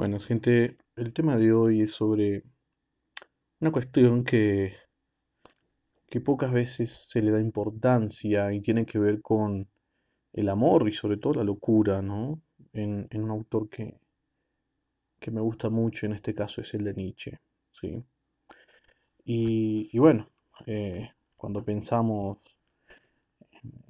Bueno, 0.00 0.18
gente, 0.18 0.78
el 0.96 1.12
tema 1.12 1.36
de 1.36 1.52
hoy 1.52 1.82
es 1.82 1.92
sobre 1.92 2.42
una 3.60 3.70
cuestión 3.70 4.24
que, 4.24 4.72
que 6.08 6.22
pocas 6.22 6.50
veces 6.52 6.90
se 6.90 7.20
le 7.20 7.30
da 7.30 7.38
importancia 7.38 8.50
y 8.50 8.62
tiene 8.62 8.86
que 8.86 8.98
ver 8.98 9.20
con 9.20 9.68
el 10.32 10.48
amor 10.48 10.88
y 10.88 10.94
sobre 10.94 11.18
todo 11.18 11.34
la 11.34 11.44
locura, 11.44 12.00
¿no? 12.00 12.40
En, 12.72 13.08
en 13.10 13.24
un 13.24 13.30
autor 13.30 13.68
que, 13.68 14.00
que 15.18 15.30
me 15.30 15.42
gusta 15.42 15.68
mucho, 15.68 16.06
en 16.06 16.14
este 16.14 16.34
caso 16.34 16.62
es 16.62 16.72
el 16.72 16.84
de 16.84 16.94
Nietzsche, 16.94 17.38
¿sí? 17.70 18.02
Y, 19.26 19.90
y 19.92 19.98
bueno, 19.98 20.30
eh, 20.64 21.10
cuando 21.36 21.62
pensamos 21.62 22.58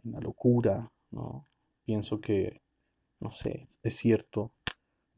en 0.03 0.11
la 0.11 0.19
locura, 0.19 0.91
¿no? 1.13 1.47
Pienso 1.85 2.21
que, 2.21 2.63
no 3.21 3.31
sé, 3.31 3.61
es, 3.63 3.79
es 3.85 3.95
cierto 3.95 4.51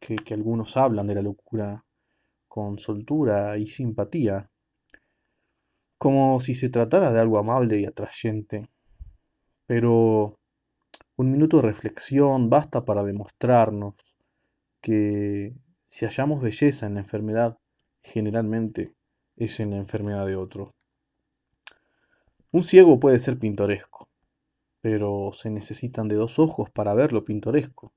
que, 0.02 0.16
que 0.16 0.34
algunos 0.34 0.76
hablan 0.76 1.06
de 1.06 1.14
la 1.14 1.22
locura 1.22 1.84
con 2.48 2.78
soltura 2.78 3.56
y 3.56 3.66
simpatía, 3.66 4.50
como 5.96 6.40
si 6.40 6.54
se 6.54 6.68
tratara 6.68 7.12
de 7.12 7.20
algo 7.20 7.38
amable 7.38 7.80
y 7.80 7.86
atrayente. 7.86 8.68
Pero 9.66 10.38
un 11.16 11.30
minuto 11.30 11.58
de 11.58 11.62
reflexión 11.62 12.50
basta 12.50 12.84
para 12.84 13.04
demostrarnos 13.04 14.16
que 14.80 15.54
si 15.86 16.04
hallamos 16.04 16.42
belleza 16.42 16.86
en 16.86 16.94
la 16.94 17.00
enfermedad, 17.00 17.58
generalmente 18.02 18.94
es 19.36 19.60
en 19.60 19.70
la 19.70 19.76
enfermedad 19.76 20.26
de 20.26 20.36
otro. 20.36 20.74
Un 22.50 22.62
ciego 22.62 22.98
puede 22.98 23.18
ser 23.18 23.38
pintoresco, 23.38 24.08
pero 24.80 25.30
se 25.32 25.48
necesitan 25.50 26.08
de 26.08 26.16
dos 26.16 26.38
ojos 26.38 26.68
para 26.70 26.92
ver 26.92 27.12
lo 27.12 27.24
pintoresco. 27.24 27.92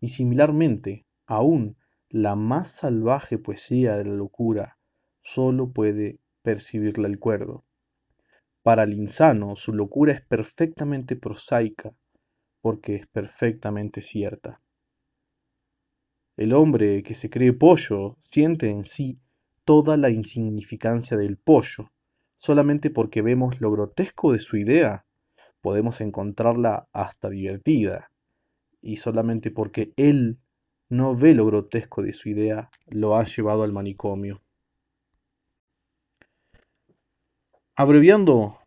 Y 0.00 0.08
similarmente, 0.08 1.06
aún 1.26 1.76
la 2.08 2.36
más 2.36 2.70
salvaje 2.70 3.38
poesía 3.38 3.96
de 3.96 4.04
la 4.04 4.14
locura 4.14 4.78
solo 5.20 5.72
puede 5.72 6.20
percibirla 6.42 7.08
el 7.08 7.18
cuerdo. 7.18 7.64
Para 8.62 8.84
el 8.84 8.94
insano 8.94 9.56
su 9.56 9.72
locura 9.72 10.12
es 10.12 10.22
perfectamente 10.22 11.16
prosaica 11.16 11.90
porque 12.60 12.96
es 12.96 13.06
perfectamente 13.06 14.02
cierta. 14.02 14.60
El 16.36 16.52
hombre 16.52 17.02
que 17.02 17.14
se 17.14 17.30
cree 17.30 17.52
pollo 17.52 18.16
siente 18.18 18.70
en 18.70 18.84
sí 18.84 19.20
toda 19.64 19.96
la 19.96 20.10
insignificancia 20.10 21.16
del 21.16 21.38
pollo. 21.38 21.92
Solamente 22.36 22.90
porque 22.90 23.22
vemos 23.22 23.60
lo 23.60 23.70
grotesco 23.72 24.32
de 24.32 24.38
su 24.38 24.56
idea, 24.56 25.06
podemos 25.60 26.00
encontrarla 26.00 26.88
hasta 26.92 27.30
divertida. 27.30 28.12
Y 28.80 28.96
solamente 28.96 29.50
porque 29.50 29.92
él 29.96 30.38
no 30.88 31.16
ve 31.16 31.34
lo 31.34 31.46
grotesco 31.46 32.02
de 32.02 32.12
su 32.12 32.28
idea, 32.28 32.70
lo 32.86 33.16
ha 33.16 33.24
llevado 33.24 33.62
al 33.62 33.72
manicomio. 33.72 34.42
Abreviando, 37.74 38.58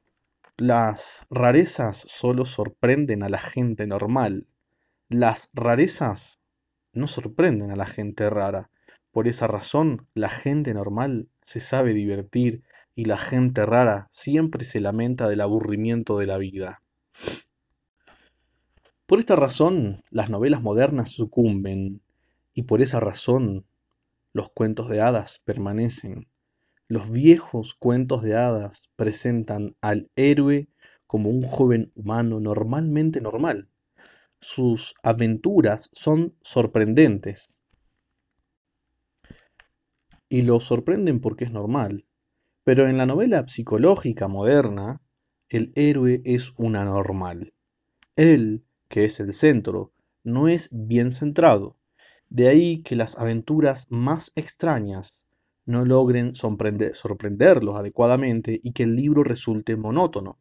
las 0.58 1.26
rarezas 1.30 2.06
solo 2.08 2.46
sorprenden 2.46 3.24
a 3.24 3.30
la 3.30 3.40
gente 3.40 3.88
normal. 3.88 4.48
Las 5.08 5.50
rarezas 5.54 6.42
no 6.94 7.08
sorprenden 7.08 7.72
a 7.72 7.76
la 7.76 7.86
gente 7.86 8.30
rara. 8.30 8.70
Por 9.12 9.28
esa 9.28 9.48
razón, 9.48 10.08
la 10.14 10.30
gente 10.30 10.74
normal 10.74 11.30
se 11.42 11.60
sabe 11.60 11.94
divertir 11.94 12.64
y 12.94 13.06
la 13.06 13.18
gente 13.18 13.66
rara 13.66 14.10
siempre 14.12 14.66
se 14.66 14.82
lamenta 14.82 15.30
del 15.30 15.42
aburrimiento 15.42 16.20
de 16.20 16.28
la 16.28 16.38
vida. 16.38 16.84
Por 19.06 19.18
esta 19.18 19.36
razón, 19.36 20.04
las 20.12 20.30
novelas 20.30 20.62
modernas 20.62 21.10
sucumben 21.10 22.02
y 22.60 22.64
por 22.64 22.82
esa 22.82 23.00
razón, 23.00 23.66
los 24.34 24.50
cuentos 24.50 24.90
de 24.90 25.00
hadas 25.00 25.42
permanecen. 25.46 26.28
Los 26.90 27.10
viejos 27.10 27.74
cuentos 27.74 28.22
de 28.22 28.36
hadas 28.36 28.90
presentan 28.98 29.78
al 29.82 30.12
héroe 30.18 30.68
como 31.08 31.30
un 31.30 31.42
joven 31.42 31.94
humano 31.96 32.42
normalmente 32.42 33.22
normal. 33.22 33.70
Sus 34.42 34.94
aventuras 35.04 35.90
son 35.94 36.36
sorprendentes. 36.42 37.62
Y 40.28 40.42
lo 40.42 40.60
sorprenden 40.60 41.22
porque 41.22 41.46
es 41.46 41.52
normal. 41.52 42.06
Pero 42.66 42.90
en 42.90 42.98
la 42.98 43.06
novela 43.06 43.48
psicológica 43.48 44.28
moderna, 44.28 45.02
el 45.48 45.72
héroe 45.76 46.22
es 46.26 46.52
un 46.58 46.76
anormal. 46.76 47.54
Él, 48.18 48.66
que 48.90 49.06
es 49.06 49.22
el 49.22 49.32
centro, 49.32 49.94
no 50.26 50.50
es 50.50 50.68
bien 50.74 51.14
centrado. 51.14 51.79
De 52.30 52.48
ahí 52.48 52.84
que 52.84 52.96
las 52.96 53.18
aventuras 53.18 53.88
más 53.90 54.32
extrañas 54.36 55.28
no 55.66 55.86
logren 55.86 56.34
sorprenderlos 56.36 57.76
adecuadamente 57.76 58.60
y 58.64 58.72
que 58.74 58.84
el 58.84 58.96
libro 58.96 59.24
resulte 59.24 59.76
monótono. 59.76 60.40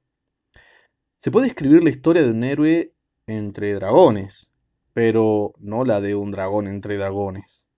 Se 1.17 1.31
puede 1.31 1.49
escribir 1.49 1.83
la 1.83 1.91
historia 1.91 2.23
de 2.23 2.31
un 2.31 2.45
héroe 2.45 2.95
entre 3.27 3.75
dragones, 3.75 4.53
pero 4.93 5.53
no 5.59 5.85
la 5.85 6.01
de 6.01 6.15
un 6.15 6.31
dragón 6.31 6.67
entre 6.67 6.97
dragones. 6.97 7.69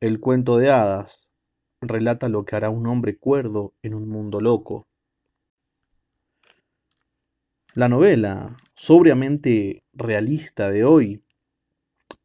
El 0.00 0.20
cuento 0.20 0.58
de 0.58 0.70
hadas 0.70 1.32
relata 1.80 2.28
lo 2.28 2.44
que 2.44 2.56
hará 2.56 2.70
un 2.70 2.86
hombre 2.86 3.16
cuerdo 3.16 3.74
en 3.82 3.94
un 3.94 4.08
mundo 4.08 4.40
loco. 4.40 4.86
La 7.74 7.88
novela, 7.88 8.56
sobriamente 8.74 9.84
realista 9.92 10.70
de 10.70 10.84
hoy, 10.84 11.25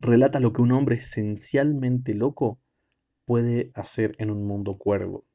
relata 0.02 0.40
lo 0.40 0.52
que 0.52 0.62
un 0.62 0.72
hombre 0.72 0.96
esencialmente 0.96 2.16
loco 2.16 2.60
puede 3.26 3.72
hacer 3.76 4.16
en 4.18 4.32
un 4.32 4.46
mundo 4.46 4.78
cuervo. 4.78 5.26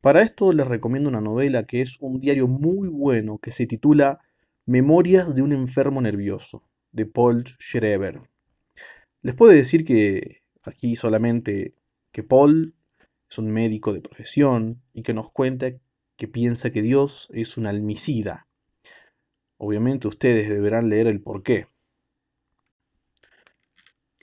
Para 0.00 0.22
esto 0.22 0.52
les 0.52 0.68
recomiendo 0.68 1.08
una 1.08 1.20
novela 1.20 1.64
que 1.64 1.80
es 1.80 1.96
un 2.00 2.20
diario 2.20 2.48
muy 2.48 2.88
bueno 2.88 3.38
que 3.38 3.52
se 3.52 3.66
titula 3.66 4.20
Memorias 4.66 5.34
de 5.34 5.42
un 5.42 5.52
enfermo 5.52 6.00
nervioso, 6.00 6.62
de 6.92 7.06
Paul 7.06 7.44
Schreber. 7.58 8.20
Les 9.22 9.34
puedo 9.34 9.52
decir 9.52 9.84
que 9.84 10.42
aquí 10.64 10.96
solamente 10.96 11.74
que 12.12 12.22
Paul 12.22 12.74
es 13.30 13.38
un 13.38 13.50
médico 13.50 13.92
de 13.92 14.02
profesión 14.02 14.82
y 14.92 15.02
que 15.02 15.14
nos 15.14 15.32
cuenta 15.32 15.72
que 16.16 16.28
piensa 16.28 16.70
que 16.70 16.82
Dios 16.82 17.28
es 17.32 17.56
un 17.56 17.66
almicida. 17.66 18.46
Obviamente 19.56 20.08
ustedes 20.08 20.50
deberán 20.50 20.90
leer 20.90 21.06
el 21.06 21.22
porqué. 21.22 21.68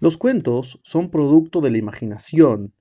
Los 0.02 0.16
cuentos 0.16 0.80
son 0.82 1.10
producto 1.12 1.60
de 1.60 1.72
la 1.72 1.78
imaginación, 1.78 2.74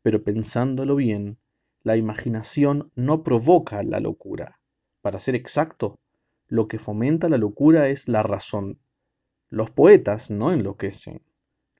pero 0.00 0.24
pensándolo 0.24 0.96
bien, 0.96 1.38
la 1.82 1.98
imaginación 1.98 2.90
no 2.94 3.22
provoca 3.22 3.82
la 3.82 4.00
locura. 4.00 4.58
Para 5.02 5.18
ser 5.18 5.34
exacto, 5.34 5.98
lo 6.46 6.68
que 6.68 6.78
fomenta 6.78 7.28
la 7.28 7.36
locura 7.36 7.88
es 7.88 8.08
la 8.08 8.22
razón. 8.22 8.80
Los 9.50 9.70
poetas 9.70 10.30
no 10.30 10.50
enloquecen. 10.50 11.22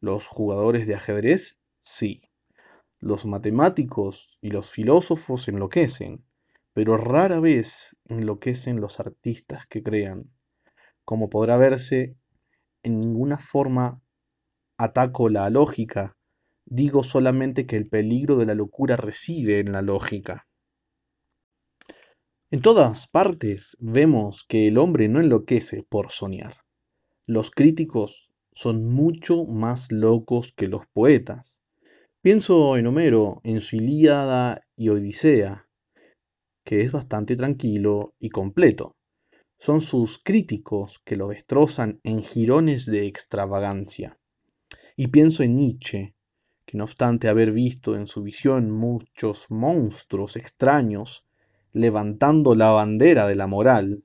Los 0.01 0.27
jugadores 0.27 0.87
de 0.87 0.95
ajedrez 0.95 1.59
sí. 1.81 2.21
Los 3.01 3.25
matemáticos 3.25 4.37
y 4.43 4.51
los 4.51 4.71
filósofos 4.71 5.49
enloquecen, 5.49 6.23
pero 6.75 6.99
rara 6.99 7.41
vez 7.41 7.97
enloquecen 8.05 8.83
los 8.83 9.01
artistas 9.01 9.67
que 9.69 9.83
crean. 9.83 10.31
Como 11.07 11.31
podrá 11.31 11.57
verse, 11.57 12.15
en 12.83 13.01
ninguna 13.01 13.39
forma 13.39 14.03
ataco 14.83 15.29
la 15.29 15.49
lógica, 15.51 16.17
digo 16.67 17.03
solamente 17.03 17.67
que 17.67 17.77
el 17.77 17.89
peligro 17.89 18.37
de 18.37 18.47
la 18.47 18.55
locura 18.55 18.97
reside 18.97 19.61
en 19.61 19.73
la 19.73 19.83
lógica. 19.83 20.47
En 22.51 22.61
todas 22.61 23.09
partes 23.09 23.77
vemos 23.81 24.45
que 24.47 24.69
el 24.69 24.79
hombre 24.79 25.09
no 25.09 25.21
enloquece 25.21 25.85
por 25.89 26.11
soñar. 26.11 26.55
Los 27.27 27.51
críticos 27.51 28.33
son 28.53 28.85
mucho 28.85 29.45
más 29.47 29.91
locos 29.91 30.53
que 30.53 30.69
los 30.69 30.87
poetas. 30.93 31.63
Pienso 32.21 32.77
en 32.77 32.87
Homero, 32.87 33.41
en 33.45 33.61
su 33.61 33.77
Ilíada 33.77 34.67
y 34.77 34.91
Odisea, 34.91 35.67
que 36.65 36.83
es 36.83 36.93
bastante 36.93 37.37
tranquilo 37.37 38.15
y 38.19 38.31
completo. 38.31 38.97
Son 39.59 39.81
sus 39.81 40.19
críticos 40.19 41.01
que 41.05 41.17
lo 41.17 41.29
destrozan 41.29 42.01
en 42.03 42.23
jirones 42.23 42.87
de 42.87 43.07
extravagancia. 43.07 44.19
Y 44.97 45.09
pienso 45.09 45.43
en 45.43 45.57
Nietzsche, 45.57 46.15
que 46.67 46.79
no 46.79 46.85
obstante 46.85 47.29
haber 47.29 47.53
visto 47.53 47.97
en 47.97 48.07
su 48.07 48.23
visión 48.23 48.71
muchos 48.71 49.51
monstruos 49.51 50.37
extraños 50.37 51.25
levantando 51.73 52.55
la 52.55 52.71
bandera 52.71 53.27
de 53.27 53.35
la 53.35 53.47
moral, 53.47 54.05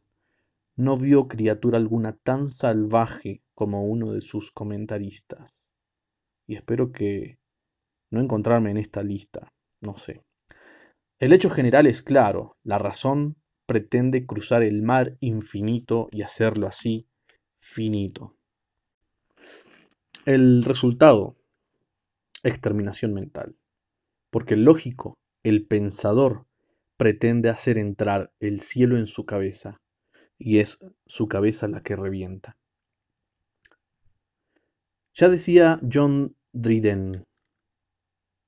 no 0.76 0.98
vio 0.98 1.28
criatura 1.28 1.78
alguna 1.78 2.14
tan 2.14 2.50
salvaje 2.50 3.42
como 3.54 3.86
uno 3.86 4.14
de 4.14 4.22
sus 4.22 4.52
comentaristas. 4.52 5.74
Y 6.46 6.56
espero 6.56 6.92
que 6.92 7.40
no 8.10 8.22
encontrarme 8.22 8.72
en 8.72 8.78
esta 8.78 9.04
lista, 9.04 9.54
no 9.82 9.98
sé. 9.98 10.24
El 11.20 11.34
hecho 11.34 11.50
general 11.50 11.88
es 11.88 12.02
claro, 12.02 12.58
la 12.64 12.78
razón 12.78 13.38
pretende 13.66 14.26
cruzar 14.26 14.64
el 14.64 14.82
mar 14.82 15.18
infinito 15.20 16.08
y 16.12 16.22
hacerlo 16.22 16.68
así 16.68 17.08
finito. 17.56 18.37
El 20.28 20.66
resultado 20.66 21.38
exterminación 22.44 23.14
mental. 23.14 23.56
Porque 24.30 24.56
el 24.56 24.66
lógico, 24.66 25.18
el 25.42 25.66
pensador, 25.66 26.46
pretende 26.98 27.48
hacer 27.48 27.78
entrar 27.78 28.34
el 28.40 28.60
cielo 28.60 28.98
en 28.98 29.08
su 29.08 29.26
cabeza, 29.26 29.80
y 30.38 30.60
es 30.60 30.80
su 31.06 31.30
cabeza 31.30 31.70
la 31.70 31.82
que 31.82 31.96
revienta. 31.96 32.58
Ya 35.14 35.30
decía 35.30 35.80
John 35.90 36.36
Dryden, 36.52 37.24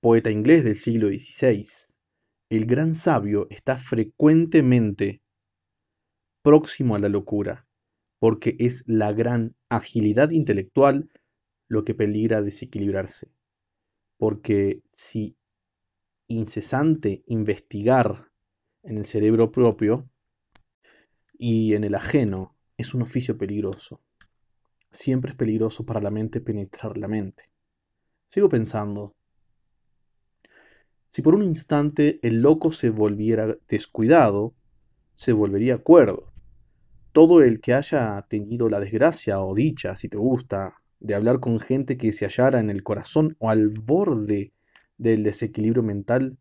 poeta 0.02 0.32
inglés 0.32 0.66
del 0.66 0.76
siglo 0.76 1.08
XVI, 1.08 1.66
el 2.50 2.66
gran 2.66 2.94
sabio 2.94 3.48
está 3.50 3.78
frecuentemente 3.78 5.22
próximo 6.44 6.96
a 6.96 7.00
la 7.00 7.08
locura, 7.08 7.70
porque 8.20 8.58
es 8.60 8.84
la 8.86 9.14
gran 9.14 9.56
agilidad 9.70 10.32
intelectual 10.32 11.10
lo 11.70 11.86
que 11.86 11.96
peligra 11.96 12.42
desequilibrarse. 12.42 13.32
Porque 14.18 14.84
si 14.90 15.38
incesante 16.28 17.24
investigar 17.28 18.32
en 18.84 18.98
el 18.98 19.06
cerebro 19.06 19.52
propio 19.52 20.10
y 21.38 21.76
en 21.76 21.86
el 21.86 21.96
ajeno 21.96 22.58
es 22.76 22.94
un 22.94 23.04
oficio 23.04 23.38
peligroso. 23.38 24.02
Siempre 24.92 25.32
es 25.32 25.38
peligroso 25.38 25.86
para 25.86 26.02
la 26.02 26.12
mente 26.12 26.42
penetrar 26.42 26.98
la 26.98 27.08
mente. 27.08 27.46
Sigo 28.28 28.50
pensando, 28.50 29.16
si 31.08 31.22
por 31.22 31.36
un 31.36 31.44
instante 31.44 32.20
el 32.22 32.42
loco 32.42 32.72
se 32.72 32.90
volviera 32.90 33.58
descuidado, 33.68 34.56
se 35.14 35.34
volvería 35.34 35.80
cuerdo. 35.80 36.32
Todo 37.12 37.42
el 37.42 37.60
que 37.62 37.74
haya 37.74 38.26
tenido 38.30 38.70
la 38.70 38.80
desgracia 38.80 39.42
o 39.42 39.56
dicha, 39.56 39.96
si 39.96 40.10
te 40.10 40.18
gusta, 40.18 40.76
de 41.00 41.16
hablar 41.16 41.40
con 41.40 41.60
gente 41.60 41.98
que 41.98 42.12
se 42.12 42.26
hallara 42.26 42.60
en 42.60 42.70
el 42.70 42.84
corazón 42.84 43.36
o 43.40 43.50
al 43.50 43.70
borde 43.70 44.54
del 44.98 45.24
desequilibrio 45.24 45.84
mental, 45.84 46.38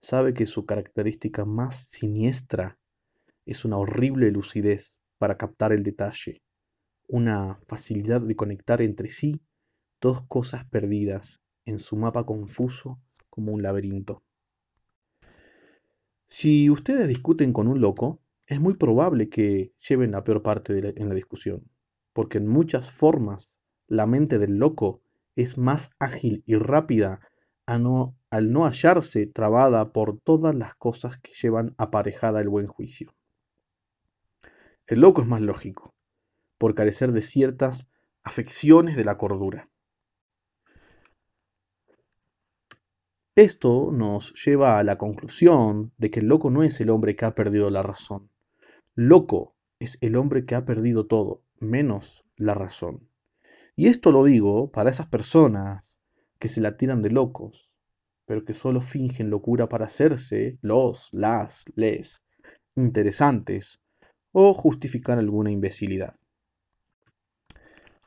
sabe 0.00 0.34
que 0.34 0.46
su 0.46 0.66
característica 0.66 1.44
más 1.44 1.88
siniestra 1.88 2.78
es 3.46 3.64
una 3.64 3.78
horrible 3.78 4.30
lucidez 4.30 5.00
para 5.18 5.36
captar 5.36 5.72
el 5.72 5.84
detalle, 5.84 6.42
una 7.08 7.56
facilidad 7.66 8.20
de 8.20 8.36
conectar 8.36 8.82
entre 8.82 9.08
sí 9.08 9.40
dos 10.00 10.22
cosas 10.22 10.64
perdidas 10.64 11.40
en 11.64 11.78
su 11.78 11.96
mapa 11.96 12.26
confuso 12.26 13.00
como 13.30 13.52
un 13.52 13.62
laberinto. 13.62 14.24
Si 16.26 16.70
ustedes 16.70 17.06
discuten 17.06 17.52
con 17.52 17.68
un 17.68 17.80
loco, 17.80 18.20
es 18.46 18.60
muy 18.60 18.74
probable 18.74 19.28
que 19.28 19.72
lleven 19.88 20.10
la 20.10 20.24
peor 20.24 20.42
parte 20.42 20.72
en 20.96 21.08
la 21.08 21.14
discusión, 21.14 21.70
porque 22.12 22.38
en 22.38 22.48
muchas 22.48 22.90
formas 22.90 23.61
la 23.92 24.06
mente 24.06 24.38
del 24.38 24.56
loco 24.56 25.02
es 25.36 25.58
más 25.58 25.90
ágil 26.00 26.42
y 26.46 26.56
rápida 26.56 27.20
no, 27.78 28.16
al 28.30 28.50
no 28.50 28.64
hallarse 28.64 29.26
trabada 29.26 29.92
por 29.92 30.18
todas 30.18 30.54
las 30.54 30.74
cosas 30.74 31.18
que 31.18 31.32
llevan 31.32 31.74
aparejada 31.76 32.40
el 32.40 32.48
buen 32.48 32.66
juicio. 32.66 33.14
El 34.86 35.00
loco 35.00 35.20
es 35.20 35.28
más 35.28 35.42
lógico, 35.42 35.94
por 36.56 36.74
carecer 36.74 37.12
de 37.12 37.20
ciertas 37.20 37.90
afecciones 38.24 38.96
de 38.96 39.04
la 39.04 39.18
cordura. 39.18 39.68
Esto 43.34 43.90
nos 43.92 44.32
lleva 44.44 44.78
a 44.78 44.84
la 44.84 44.96
conclusión 44.96 45.92
de 45.98 46.10
que 46.10 46.20
el 46.20 46.28
loco 46.28 46.50
no 46.50 46.62
es 46.62 46.80
el 46.80 46.88
hombre 46.88 47.14
que 47.14 47.26
ha 47.26 47.34
perdido 47.34 47.70
la 47.70 47.82
razón. 47.82 48.30
Loco 48.94 49.54
es 49.78 49.98
el 50.00 50.16
hombre 50.16 50.46
que 50.46 50.54
ha 50.54 50.64
perdido 50.64 51.06
todo, 51.06 51.42
menos 51.58 52.24
la 52.36 52.54
razón. 52.54 53.11
Y 53.74 53.86
esto 53.86 54.12
lo 54.12 54.24
digo 54.24 54.70
para 54.70 54.90
esas 54.90 55.06
personas 55.06 55.98
que 56.38 56.48
se 56.48 56.60
la 56.60 56.76
tiran 56.76 57.00
de 57.02 57.10
locos, 57.10 57.78
pero 58.26 58.44
que 58.44 58.54
solo 58.54 58.80
fingen 58.80 59.30
locura 59.30 59.68
para 59.68 59.86
hacerse 59.86 60.58
los, 60.60 61.12
las, 61.12 61.64
les 61.74 62.26
interesantes 62.74 63.80
o 64.32 64.54
justificar 64.54 65.18
alguna 65.18 65.50
imbecilidad. 65.50 66.14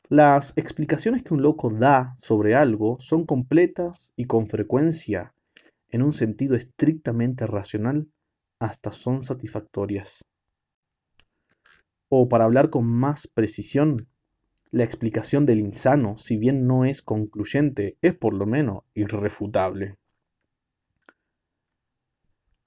Las 0.09 0.53
explicaciones 0.56 1.23
que 1.23 1.33
un 1.33 1.41
loco 1.41 1.71
da 1.71 2.15
sobre 2.17 2.53
algo 2.53 2.97
son 3.00 3.25
completas 3.25 4.13
y 4.15 4.25
con 4.25 4.47
frecuencia, 4.47 5.33
en 5.89 6.03
un 6.03 6.13
sentido 6.13 6.56
estrictamente 6.56 7.47
racional, 7.47 8.07
hasta 8.59 8.91
son 8.91 9.23
satisfactorias. 9.23 10.23
O 12.09 12.29
para 12.29 12.44
hablar 12.44 12.69
con 12.69 12.85
más 12.85 13.27
precisión, 13.27 14.07
la 14.75 14.83
explicación 14.83 15.45
del 15.45 15.62
insano, 15.62 16.18
si 16.18 16.36
bien 16.38 16.68
no 16.68 16.83
es 16.83 17.01
concluyente, 17.01 17.98
es 18.01 18.13
por 18.13 18.33
lo 18.33 18.45
menos 18.45 18.81
irrefutable. 18.94 19.95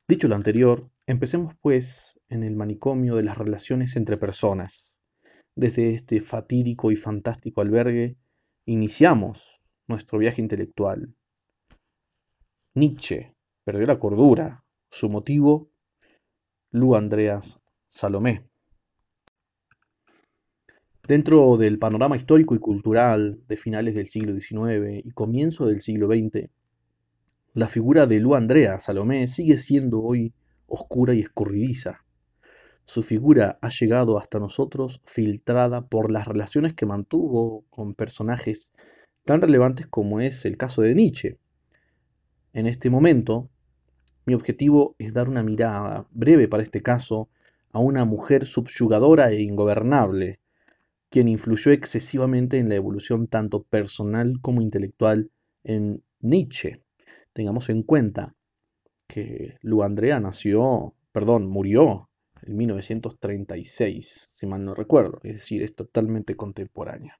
Dicho 0.08 0.26
lo 0.26 0.34
anterior, 0.34 0.90
empecemos 1.06 1.54
pues 1.60 2.18
en 2.30 2.44
el 2.44 2.56
manicomio 2.56 3.14
de 3.14 3.24
las 3.24 3.36
relaciones 3.36 3.94
entre 3.94 4.16
personas. 4.16 5.02
Desde 5.54 5.92
este 5.92 6.22
fatídico 6.22 6.90
y 6.90 6.96
fantástico 6.96 7.60
albergue 7.60 8.16
iniciamos 8.64 9.60
nuestro 9.86 10.18
viaje 10.18 10.40
intelectual. 10.40 11.14
Nietzsche 12.74 13.34
perdió 13.64 13.86
la 13.86 13.98
cordura. 13.98 14.64
Su 14.90 15.10
motivo, 15.10 15.70
Lu 16.70 16.96
Andreas 16.96 17.60
Salomé. 17.86 18.47
Dentro 21.08 21.56
del 21.56 21.78
panorama 21.78 22.18
histórico 22.18 22.54
y 22.54 22.58
cultural 22.58 23.40
de 23.48 23.56
finales 23.56 23.94
del 23.94 24.08
siglo 24.08 24.38
XIX 24.38 25.02
y 25.02 25.10
comienzo 25.12 25.66
del 25.66 25.80
siglo 25.80 26.06
XX, 26.06 26.50
la 27.54 27.66
figura 27.66 28.06
de 28.06 28.20
Lu 28.20 28.34
Andrea 28.34 28.78
Salomé 28.78 29.26
sigue 29.26 29.56
siendo 29.56 30.02
hoy 30.02 30.34
oscura 30.66 31.14
y 31.14 31.20
escurridiza. 31.20 32.04
Su 32.84 33.02
figura 33.02 33.58
ha 33.62 33.70
llegado 33.70 34.18
hasta 34.18 34.38
nosotros 34.38 35.00
filtrada 35.02 35.86
por 35.88 36.10
las 36.10 36.28
relaciones 36.28 36.74
que 36.74 36.84
mantuvo 36.84 37.64
con 37.70 37.94
personajes 37.94 38.74
tan 39.24 39.40
relevantes 39.40 39.86
como 39.86 40.20
es 40.20 40.44
el 40.44 40.58
caso 40.58 40.82
de 40.82 40.94
Nietzsche. 40.94 41.38
En 42.52 42.66
este 42.66 42.90
momento, 42.90 43.48
mi 44.26 44.34
objetivo 44.34 44.94
es 44.98 45.14
dar 45.14 45.30
una 45.30 45.42
mirada 45.42 46.06
breve 46.10 46.48
para 46.48 46.62
este 46.62 46.82
caso 46.82 47.30
a 47.72 47.78
una 47.78 48.04
mujer 48.04 48.44
subyugadora 48.44 49.30
e 49.30 49.40
ingobernable, 49.40 50.40
quien 51.10 51.28
influyó 51.28 51.72
excesivamente 51.72 52.58
en 52.58 52.68
la 52.68 52.74
evolución 52.74 53.28
tanto 53.28 53.62
personal 53.62 54.40
como 54.40 54.60
intelectual 54.60 55.30
en 55.64 56.02
Nietzsche. 56.20 56.82
Tengamos 57.32 57.68
en 57.68 57.82
cuenta 57.82 58.34
que 59.06 59.56
Lu 59.62 59.82
Andrea 59.82 60.20
nació, 60.20 60.94
perdón, 61.12 61.48
murió 61.48 62.10
en 62.42 62.56
1936, 62.56 64.30
si 64.34 64.46
mal 64.46 64.64
no 64.64 64.74
recuerdo, 64.74 65.20
es 65.22 65.34
decir, 65.34 65.62
es 65.62 65.74
totalmente 65.74 66.36
contemporánea. 66.36 67.18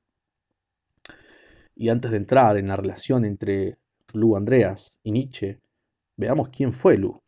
Y 1.75 1.89
antes 1.89 2.11
de 2.11 2.17
entrar 2.19 2.57
en 2.57 2.69
la 2.69 2.77
relación 2.77 3.25
entre 3.25 3.79
Lu 4.13 4.37
Andreas 4.37 5.01
y 5.03 5.13
Nietzsche, 5.13 5.61
veamos 6.17 6.51
quién 6.51 6.73
fue 6.73 6.99
Lu. 6.99 7.23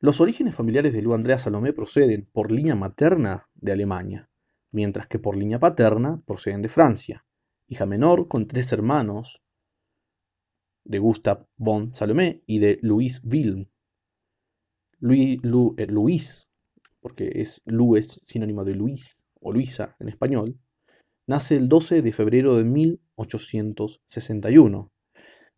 Los 0.00 0.20
orígenes 0.20 0.54
familiares 0.54 0.92
de 0.92 1.02
Lu 1.02 1.14
Andrea 1.14 1.38
Salomé 1.38 1.72
proceden 1.72 2.28
por 2.32 2.52
línea 2.52 2.74
materna 2.74 3.48
de 3.54 3.72
Alemania, 3.72 4.28
mientras 4.70 5.06
que 5.06 5.18
por 5.18 5.36
línea 5.36 5.58
paterna 5.58 6.22
proceden 6.26 6.62
de 6.62 6.68
Francia, 6.68 7.24
hija 7.66 7.86
menor 7.86 8.28
con 8.28 8.46
tres 8.46 8.72
hermanos, 8.72 9.42
de 10.84 10.98
Gustave 10.98 11.46
von 11.56 11.94
Salomé 11.94 12.42
y 12.46 12.58
de 12.58 12.78
Louis 12.82 13.22
Wilm. 13.22 13.68
Louis, 15.00 15.38
eh, 15.76 15.86
Luis, 15.86 16.50
porque 17.00 17.30
es 17.34 17.62
Louis 17.66 18.20
sinónimo 18.24 18.64
de 18.64 18.74
Luis 18.74 19.26
o 19.40 19.52
Luisa 19.52 19.94
en 20.00 20.08
español, 20.08 20.58
nace 21.26 21.56
el 21.56 21.68
12 21.68 22.02
de 22.02 22.12
febrero 22.12 22.56
de 22.56 22.64
1861. 22.64 24.90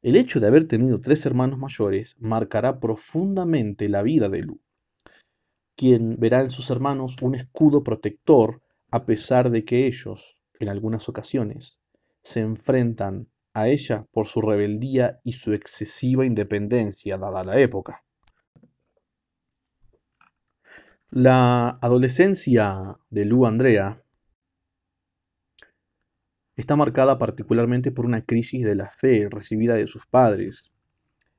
El 0.03 0.17
hecho 0.17 0.41
de 0.41 0.49
haber 0.49 0.67
tenido 0.67 1.01
tres 1.01 1.25
hermanos 1.27 1.59
mayores 1.59 2.17
marcará 2.19 2.81
profundamente 2.81 3.89
la 3.89 4.03
vida 4.03 4.29
de 4.29 4.43
Lu, 4.43 4.61
quien 5.77 6.17
verá 6.19 6.41
en 6.41 6.51
sus 6.51 6.71
hermanos 6.71 7.17
un 7.23 7.37
escudo 7.37 7.85
protector 7.85 8.63
a 8.91 9.07
pesar 9.07 9.51
de 9.51 9.65
que 9.65 9.87
ellos, 9.87 10.43
en 10.59 10.69
algunas 10.69 11.09
ocasiones, 11.09 11.81
se 12.23 12.41
enfrentan 12.41 13.29
a 13.55 13.69
ella 13.69 14.07
por 14.13 14.27
su 14.27 14.41
rebeldía 14.41 15.21
y 15.25 15.33
su 15.33 15.53
excesiva 15.53 16.27
independencia 16.27 17.19
dada 17.19 17.45
la 17.45 17.61
época. 17.61 18.05
La 21.11 21.71
adolescencia 21.81 22.99
de 23.11 23.25
Lu 23.25 23.47
Andrea 23.47 24.05
está 26.57 26.77
marcada 26.77 27.19
particularmente 27.19 27.91
por 27.91 28.07
una 28.07 28.25
crisis 28.25 28.65
de 28.65 28.77
la 28.77 28.91
fe 28.91 29.29
recibida 29.29 29.75
de 29.75 29.87
sus 29.87 30.07
padres 30.07 30.73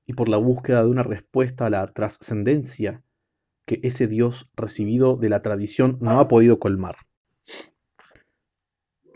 y 0.06 0.14
por 0.14 0.28
la 0.28 0.38
búsqueda 0.38 0.84
de 0.84 0.90
una 0.90 1.04
respuesta 1.04 1.68
a 1.68 1.70
la 1.70 1.88
trascendencia 1.94 3.04
que 3.66 3.80
ese 3.84 4.08
Dios 4.08 4.52
recibido 4.56 5.16
de 5.16 5.30
la 5.30 5.42
tradición 5.42 5.98
no 6.02 6.20
ha 6.20 6.28
podido 6.28 6.60
colmar. 6.60 6.96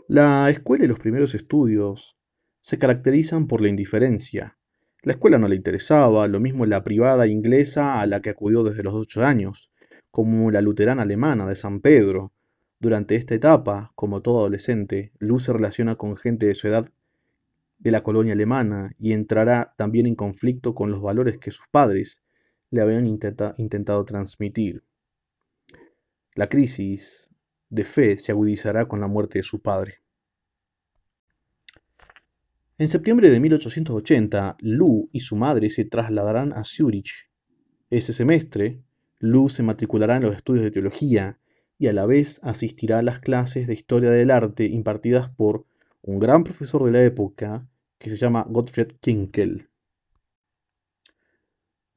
La 0.08 0.48
escuela 0.50 0.84
y 0.84 0.88
los 0.88 1.00
primeros 1.00 1.34
estudios 1.34 2.14
se 2.60 2.78
caracterizan 2.78 3.48
por 3.48 3.60
la 3.60 3.68
indiferencia. 3.68 4.56
La 5.02 5.14
escuela 5.14 5.36
no 5.36 5.48
le 5.48 5.56
interesaba, 5.56 6.28
lo 6.28 6.38
mismo 6.38 6.64
la 6.64 6.84
privada 6.84 7.26
inglesa 7.26 8.00
a 8.00 8.06
la 8.06 8.22
que 8.22 8.30
acudió 8.30 8.62
desde 8.62 8.84
los 8.84 8.94
ocho 8.94 9.24
años, 9.24 9.72
como 10.12 10.52
la 10.52 10.62
luterana 10.62 11.02
alemana 11.02 11.44
de 11.46 11.56
San 11.56 11.80
Pedro. 11.80 12.32
Durante 12.78 13.16
esta 13.16 13.34
etapa, 13.34 13.90
como 13.96 14.22
todo 14.22 14.38
adolescente, 14.38 15.12
Luz 15.18 15.42
se 15.42 15.52
relaciona 15.52 15.96
con 15.96 16.16
gente 16.16 16.46
de 16.46 16.54
su 16.54 16.68
edad 16.68 16.88
de 17.78 17.90
la 17.90 18.04
colonia 18.04 18.34
alemana 18.34 18.92
y 18.98 19.12
entrará 19.12 19.74
también 19.76 20.06
en 20.06 20.14
conflicto 20.14 20.76
con 20.76 20.92
los 20.92 21.02
valores 21.02 21.38
que 21.38 21.50
sus 21.50 21.66
padres 21.68 22.22
le 22.70 22.80
habían 22.80 23.06
intentado 23.06 24.04
transmitir. 24.04 24.84
La 26.36 26.48
crisis 26.48 27.32
de 27.68 27.84
fe 27.84 28.18
se 28.18 28.32
agudizará 28.32 28.86
con 28.86 29.00
la 29.00 29.06
muerte 29.06 29.38
de 29.38 29.42
su 29.42 29.60
padre. 29.60 30.02
En 32.78 32.88
septiembre 32.88 33.30
de 33.30 33.40
1880, 33.40 34.56
Lu 34.60 35.08
y 35.12 35.20
su 35.20 35.36
madre 35.36 35.70
se 35.70 35.84
trasladarán 35.84 36.52
a 36.52 36.62
Zúrich. 36.64 37.30
Ese 37.88 38.12
semestre, 38.12 38.82
Lu 39.18 39.48
se 39.48 39.62
matriculará 39.62 40.16
en 40.16 40.24
los 40.24 40.36
estudios 40.36 40.64
de 40.64 40.70
teología 40.70 41.38
y 41.78 41.86
a 41.88 41.92
la 41.92 42.06
vez 42.06 42.40
asistirá 42.42 42.98
a 42.98 43.02
las 43.02 43.20
clases 43.20 43.66
de 43.66 43.74
historia 43.74 44.10
del 44.10 44.30
arte 44.30 44.66
impartidas 44.66 45.30
por 45.30 45.66
un 46.02 46.18
gran 46.18 46.44
profesor 46.44 46.84
de 46.84 46.92
la 46.92 47.02
época 47.02 47.68
que 47.98 48.10
se 48.10 48.16
llama 48.16 48.44
Gottfried 48.48 48.92
Kinkel. 49.00 49.70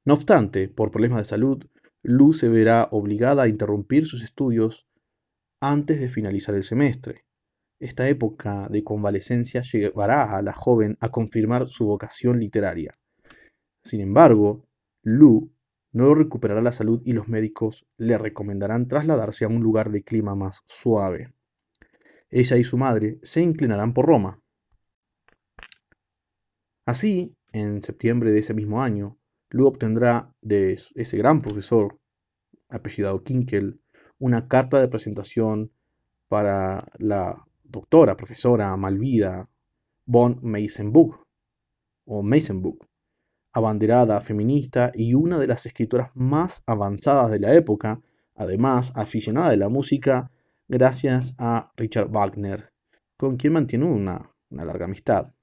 No 0.05 0.13
obstante, 0.13 0.69
por 0.69 0.91
problemas 0.91 1.19
de 1.19 1.25
salud, 1.25 1.65
Lu 2.01 2.33
se 2.33 2.47
verá 2.47 2.87
obligada 2.91 3.43
a 3.43 3.47
interrumpir 3.47 4.05
sus 4.05 4.23
estudios 4.23 4.88
antes 5.61 5.99
de 5.99 6.09
finalizar 6.09 6.55
el 6.55 6.63
semestre. 6.63 7.25
Esta 7.79 8.09
época 8.09 8.67
de 8.69 8.83
convalecencia 8.83 9.61
llevará 9.61 10.37
a 10.37 10.41
la 10.41 10.53
joven 10.53 10.97
a 10.99 11.09
confirmar 11.09 11.69
su 11.69 11.87
vocación 11.87 12.39
literaria. 12.39 12.97
Sin 13.83 14.01
embargo, 14.01 14.67
Lu 15.01 15.51
no 15.91 16.13
recuperará 16.13 16.61
la 16.61 16.71
salud 16.71 17.01
y 17.05 17.13
los 17.13 17.29
médicos 17.29 17.87
le 17.97 18.17
recomendarán 18.17 18.87
trasladarse 18.87 19.45
a 19.45 19.47
un 19.47 19.61
lugar 19.61 19.89
de 19.89 20.03
clima 20.03 20.35
más 20.35 20.61
suave. 20.65 21.33
Ella 22.29 22.57
y 22.57 22.63
su 22.63 22.77
madre 22.77 23.19
se 23.23 23.41
inclinarán 23.41 23.93
por 23.93 24.05
Roma. 24.05 24.41
Así, 26.85 27.35
en 27.53 27.81
septiembre 27.81 28.31
de 28.31 28.39
ese 28.39 28.53
mismo 28.53 28.81
año, 28.81 29.17
Lu 29.49 29.65
obtendrá 29.65 30.35
de 30.41 30.73
ese 30.73 31.17
gran 31.17 31.41
profesor, 31.41 31.99
apellidado 32.67 33.23
Kinkel, 33.23 33.81
una 34.19 34.47
carta 34.47 34.79
de 34.79 34.87
presentación 34.87 35.71
para 36.27 36.85
la 36.99 37.45
doctora, 37.63 38.15
profesora 38.15 38.75
Malvida 38.77 39.49
von 40.05 40.39
Meisenbuch, 40.41 41.15
o 42.05 42.23
Meisenbuch, 42.23 42.85
abanderada 43.53 44.21
feminista 44.21 44.91
y 44.93 45.13
una 45.13 45.37
de 45.37 45.47
las 45.47 45.65
escritoras 45.65 46.11
más 46.15 46.63
avanzadas 46.65 47.31
de 47.31 47.39
la 47.39 47.53
época, 47.53 48.01
además 48.35 48.91
aficionada 48.95 49.49
de 49.49 49.57
la 49.57 49.69
música, 49.69 50.31
gracias 50.67 51.33
a 51.37 51.71
Richard 51.75 52.09
Wagner, 52.09 52.71
con 53.17 53.37
quien 53.37 53.53
mantiene 53.53 53.85
una, 53.85 54.31
una 54.49 54.65
larga 54.65 54.85
amistad. 54.85 55.33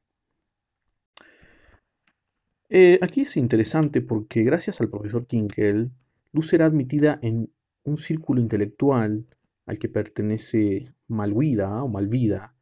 Eh, 2.69 2.99
aquí 3.01 3.23
es 3.23 3.37
interesante 3.37 4.01
porque 4.03 4.43
gracias 4.43 4.81
al 4.81 4.89
profesor 4.89 5.27
Kinkel, 5.27 5.93
Luz 6.33 6.49
será 6.49 6.67
admitida 6.67 7.19
en 7.23 7.53
un 7.87 7.97
círculo 7.97 8.41
intelectual 8.41 9.27
al 9.67 9.79
que 9.79 9.89
pertenece 9.89 10.95
Malvida 11.09 11.83
o 11.83 11.89
Malvida, 11.89 12.57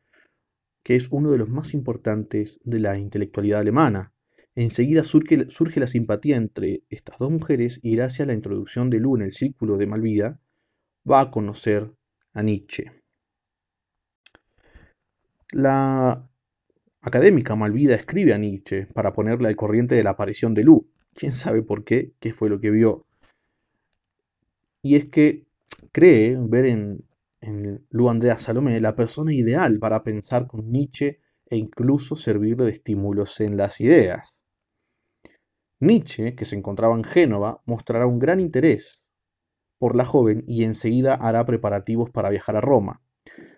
que 0.82 0.96
es 0.96 1.08
uno 1.10 1.30
de 1.30 1.38
los 1.38 1.48
más 1.48 1.74
importantes 1.74 2.60
de 2.64 2.78
la 2.80 2.98
intelectualidad 2.98 3.60
alemana. 3.60 4.12
Enseguida 4.54 5.02
surge, 5.02 5.50
surge 5.50 5.80
la 5.80 5.86
simpatía 5.86 6.36
entre 6.36 6.84
estas 6.88 7.18
dos 7.18 7.32
mujeres 7.32 7.80
y 7.82 7.96
gracias 7.96 8.26
a 8.26 8.28
la 8.28 8.34
introducción 8.34 8.90
de 8.90 9.00
Lu 9.00 9.16
en 9.16 9.22
el 9.22 9.32
círculo 9.32 9.76
de 9.76 9.86
Malvida, 9.86 10.40
va 11.10 11.20
a 11.22 11.30
conocer 11.30 11.92
a 12.32 12.42
Nietzsche. 12.42 12.92
La 15.52 16.28
académica 17.00 17.54
Malvida 17.54 17.94
escribe 17.94 18.34
a 18.34 18.38
Nietzsche 18.38 18.86
para 18.86 19.12
ponerle 19.12 19.48
al 19.48 19.56
corriente 19.56 19.94
de 19.94 20.02
la 20.02 20.10
aparición 20.10 20.54
de 20.54 20.64
Lu. 20.64 20.90
¿Quién 21.14 21.32
sabe 21.32 21.62
por 21.62 21.84
qué? 21.84 22.12
¿Qué 22.18 22.32
fue 22.32 22.48
lo 22.48 22.60
que 22.60 22.70
vio? 22.70 23.03
Y 24.84 24.96
es 24.96 25.06
que 25.06 25.46
cree 25.92 26.36
ver 26.38 26.66
en, 26.66 27.08
en 27.40 27.86
Lu 27.88 28.10
Andrea 28.10 28.36
Salomé 28.36 28.78
la 28.80 28.94
persona 28.94 29.32
ideal 29.32 29.78
para 29.78 30.04
pensar 30.04 30.46
con 30.46 30.70
Nietzsche 30.70 31.20
e 31.46 31.56
incluso 31.56 32.16
servirle 32.16 32.66
de 32.66 32.72
estímulos 32.72 33.40
en 33.40 33.56
las 33.56 33.80
ideas. 33.80 34.44
Nietzsche, 35.80 36.34
que 36.34 36.44
se 36.44 36.56
encontraba 36.56 36.94
en 36.94 37.04
Génova, 37.04 37.62
mostrará 37.64 38.06
un 38.06 38.18
gran 38.18 38.40
interés 38.40 39.10
por 39.78 39.96
la 39.96 40.04
joven 40.04 40.44
y 40.46 40.64
enseguida 40.64 41.14
hará 41.14 41.46
preparativos 41.46 42.10
para 42.10 42.28
viajar 42.28 42.56
a 42.56 42.60
Roma, 42.60 43.02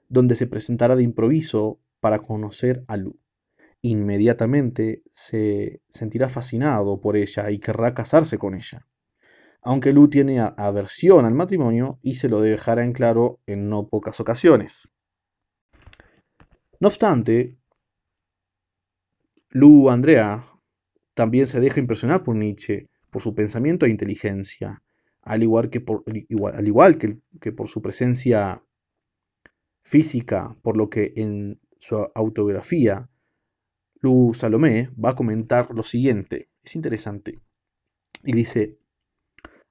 donde 0.08 0.36
se 0.36 0.46
presentará 0.46 0.94
de 0.94 1.02
improviso 1.02 1.80
para 1.98 2.20
conocer 2.20 2.84
a 2.86 2.96
Lu 2.96 3.18
inmediatamente 3.82 5.02
se 5.10 5.80
sentirá 5.88 6.28
fascinado 6.28 7.00
por 7.00 7.16
ella 7.16 7.50
y 7.50 7.58
querrá 7.58 7.94
casarse 7.94 8.38
con 8.38 8.54
ella. 8.54 8.86
Aunque 9.66 9.92
Lu 9.92 10.08
tiene 10.08 10.38
aversión 10.38 11.24
al 11.24 11.34
matrimonio 11.34 11.98
y 12.00 12.14
se 12.14 12.28
lo 12.28 12.40
dejará 12.40 12.84
en 12.84 12.92
claro 12.92 13.40
en 13.46 13.68
no 13.68 13.88
pocas 13.88 14.20
ocasiones. 14.20 14.88
No 16.78 16.86
obstante, 16.86 17.58
Lu 19.50 19.90
Andrea 19.90 20.44
también 21.14 21.48
se 21.48 21.58
deja 21.58 21.80
impresionar 21.80 22.22
por 22.22 22.36
Nietzsche, 22.36 22.88
por 23.10 23.20
su 23.20 23.34
pensamiento 23.34 23.86
e 23.86 23.90
inteligencia, 23.90 24.84
al 25.22 25.42
igual 25.42 25.68
que 25.68 25.80
por, 25.80 26.04
que 27.40 27.50
por 27.50 27.66
su 27.66 27.82
presencia 27.82 28.62
física, 29.82 30.56
por 30.62 30.76
lo 30.76 30.88
que 30.88 31.12
en 31.16 31.60
su 31.76 32.08
autobiografía 32.14 33.10
Lu 34.00 34.32
Salomé 34.32 34.90
va 35.04 35.10
a 35.10 35.16
comentar 35.16 35.74
lo 35.74 35.82
siguiente, 35.82 36.50
es 36.62 36.76
interesante, 36.76 37.40
y 38.22 38.32
dice, 38.32 38.78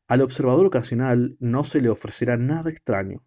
al 0.08 0.22
observador 0.22 0.66
ocasional 0.68 1.36
no 1.40 1.64
se 1.64 1.82
le 1.82 1.90
ofrecerá 1.90 2.38
nada 2.38 2.70
extraño. 2.70 3.24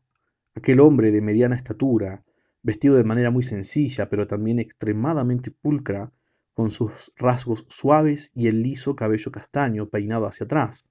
Aquel 0.55 0.81
hombre 0.81 1.11
de 1.11 1.21
mediana 1.21 1.57
estatura, 1.57 2.25
vestido 2.63 2.97
de 2.97 3.05
manera 3.05 3.31
muy 3.31 3.43
sencilla, 3.43 4.09
pero 4.09 4.27
también 4.27 4.59
extremadamente 4.59 5.51
pulcra, 5.51 6.13
con 6.55 6.71
sus 6.71 7.13
rasgos 7.17 7.67
suaves 7.69 8.33
y 8.35 8.49
el 8.49 8.63
liso 8.63 8.97
cabello 8.97 9.31
castaño 9.31 9.89
peinado 9.89 10.27
hacia 10.27 10.45
atrás, 10.45 10.91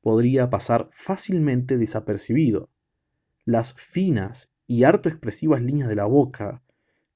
podría 0.00 0.50
pasar 0.50 0.88
fácilmente 0.92 1.76
desapercibido. 1.76 2.70
Las 3.44 3.74
finas 3.74 4.50
y 4.66 4.84
harto 4.84 5.08
expresivas 5.08 5.62
líneas 5.62 5.88
de 5.88 5.94
la 5.96 6.04
boca, 6.04 6.62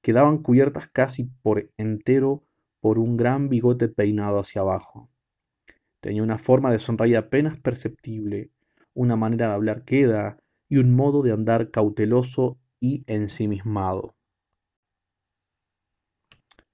quedaban 0.01 0.39
cubiertas 0.39 0.87
casi 0.87 1.25
por 1.41 1.71
entero 1.77 2.43
por 2.81 2.99
un 2.99 3.15
gran 3.15 3.47
bigote 3.47 3.87
peinado 3.87 4.39
hacia 4.39 4.61
abajo. 4.61 5.09
Tenía 6.03 6.21
una 6.21 6.37
forma 6.37 6.69
de 6.69 6.79
sonreír 6.79 7.15
apenas 7.15 7.61
perceptible, 7.61 8.51
una 8.93 9.15
manera 9.15 9.47
de 9.47 9.53
hablar 9.53 9.85
queda 9.85 10.37
y 10.67 10.75
un 10.75 10.93
modo 10.93 11.21
de 11.21 11.31
andar 11.31 11.71
cauteloso 11.71 12.59
y 12.81 13.05
ensimismado. 13.07 14.17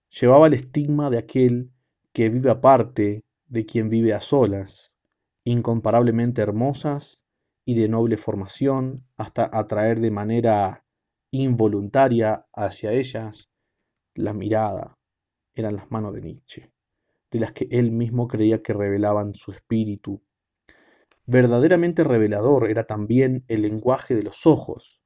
Llevaba 0.09 0.48
el 0.48 0.55
estigma 0.55 1.12
de 1.12 1.19
aquel 1.19 1.71
que 2.12 2.29
vive 2.29 2.50
aparte 2.50 3.24
de 3.45 3.67
quien 3.67 3.89
vive 3.89 4.15
a 4.15 4.19
solas, 4.19 4.98
incomparablemente 5.43 6.41
hermosas 6.41 7.27
y 7.63 7.75
de 7.75 7.88
noble 7.88 8.17
formación, 8.17 9.05
hasta 9.15 9.48
atraer 9.53 10.00
de 10.00 10.09
manera 10.09 10.88
involuntaria 11.29 12.48
hacia 12.51 12.93
ellas, 12.93 13.51
la 14.15 14.33
mirada 14.33 14.98
eran 15.53 15.75
las 15.75 15.91
manos 15.91 16.15
de 16.15 16.21
Nietzsche, 16.21 16.74
de 17.31 17.39
las 17.39 17.51
que 17.51 17.67
él 17.71 17.91
mismo 17.91 18.27
creía 18.27 18.62
que 18.62 18.74
revelaban 18.74 19.33
su 19.33 19.51
espíritu. 19.51 20.21
Verdaderamente 21.25 22.03
revelador 22.03 22.69
era 22.69 22.86
también 22.86 23.45
el 23.48 23.62
lenguaje 23.62 24.15
de 24.15 24.24
los 24.24 24.48
ojos, 24.48 25.03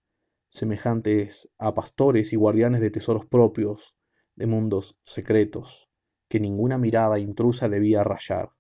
semejantes 0.50 1.50
a 1.58 1.74
pastores 1.74 2.32
y 2.34 2.36
guardianes 2.36 2.82
de 2.82 2.92
tesoros 2.92 3.26
propios, 3.26 3.98
de 4.36 4.48
mundos 4.48 4.98
secretos, 5.04 5.90
que 6.30 6.40
ninguna 6.40 6.78
mirada 6.78 7.20
intrusa 7.20 7.70
debía 7.70 8.04
rayar. 8.04 8.52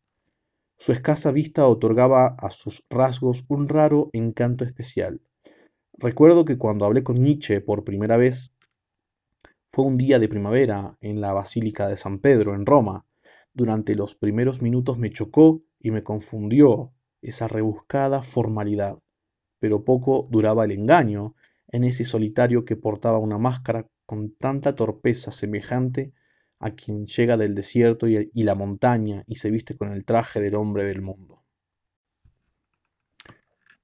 Su 0.78 0.92
escasa 0.92 1.32
vista 1.32 1.68
otorgaba 1.68 2.36
a 2.40 2.50
sus 2.50 2.84
rasgos 2.90 3.46
un 3.48 3.68
raro 3.68 4.10
encanto 4.12 4.66
especial, 4.66 5.22
Recuerdo 5.98 6.44
que 6.44 6.58
cuando 6.58 6.86
hablé 6.86 7.04
con 7.04 7.16
Nietzsche 7.16 7.62
por 7.62 7.84
primera 7.84 8.18
vez 8.18 8.52
fue 9.68 9.86
un 9.86 9.98
día 9.98 10.18
de 10.18 10.28
primavera 10.28 10.98
en 11.02 11.22
la 11.22 11.34
Basílica 11.34 11.88
de 11.88 11.98
San 11.98 12.18
Pedro, 12.20 12.56
en 12.56 12.66
Roma. 12.66 13.06
Durante 13.54 13.96
los 13.96 14.16
primeros 14.16 14.62
minutos 14.62 14.98
me 14.98 15.12
chocó 15.12 15.64
y 15.80 15.92
me 15.92 16.04
confundió 16.04 16.94
esa 17.22 17.48
rebuscada 17.48 18.24
formalidad, 18.24 19.00
pero 19.60 19.84
poco 19.84 20.28
duraba 20.32 20.66
el 20.66 20.72
engaño 20.72 21.36
en 21.68 21.84
ese 21.84 22.04
solitario 22.04 22.66
que 22.66 22.76
portaba 22.76 23.20
una 23.20 23.38
máscara 23.38 23.88
con 24.06 24.32
tanta 24.36 24.76
torpeza 24.76 25.32
semejante 25.32 26.14
a 26.60 26.72
quien 26.72 27.06
llega 27.06 27.38
del 27.38 27.56
desierto 27.56 28.08
y, 28.08 28.30
la 28.34 28.56
montaña 28.56 29.24
y 29.28 29.36
se 29.36 29.52
viste 29.52 29.76
con 29.76 29.92
el 29.92 30.06
traje 30.06 30.40
del 30.40 30.56
hombre 30.56 30.86
del 30.86 31.02
mundo. 31.02 31.44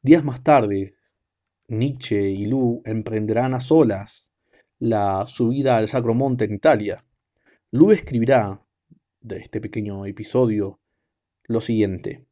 Días 0.02 0.24
más 0.24 0.44
tarde, 0.44 0.96
Nietzsche 1.68 2.30
y 2.30 2.46
Lu 2.46 2.82
emprenderán 2.86 3.54
a 3.54 3.60
solas 3.60 4.32
la 4.80 5.26
subida 5.28 5.78
al 5.78 5.90
Sacro 5.90 6.14
Monte 6.14 6.46
en 6.46 6.54
Italia. 6.54 7.06
Lu 7.72 7.92
escribirá 7.92 8.66
de 9.22 9.38
este 9.38 9.62
pequeño 9.62 10.06
episodio 10.06 10.80
lo 11.44 11.62
siguiente. 11.62 12.26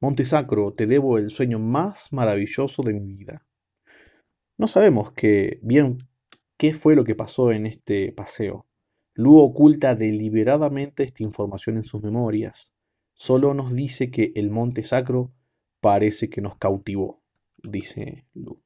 Monte 0.00 0.24
Sacro, 0.24 0.72
te 0.72 0.86
debo 0.86 1.18
el 1.18 1.30
sueño 1.30 1.58
más 1.58 2.12
maravilloso 2.12 2.82
de 2.82 2.94
mi 2.94 3.14
vida. 3.14 3.46
No 4.56 4.68
sabemos 4.68 5.12
qué, 5.12 5.58
bien 5.62 5.98
qué 6.56 6.72
fue 6.72 6.94
lo 6.94 7.04
que 7.04 7.14
pasó 7.14 7.52
en 7.52 7.66
este 7.66 8.12
paseo. 8.12 8.66
Lu 9.14 9.38
oculta 9.38 9.94
deliberadamente 9.94 11.02
esta 11.02 11.22
información 11.22 11.76
en 11.76 11.84
sus 11.84 12.02
memorias. 12.02 12.72
Solo 13.14 13.52
nos 13.54 13.74
dice 13.74 14.10
que 14.10 14.32
el 14.34 14.50
monte 14.50 14.84
sacro 14.84 15.32
parece 15.80 16.30
que 16.30 16.40
nos 16.40 16.56
cautivó, 16.56 17.22
dice 17.62 18.26
Lu. 18.34 18.62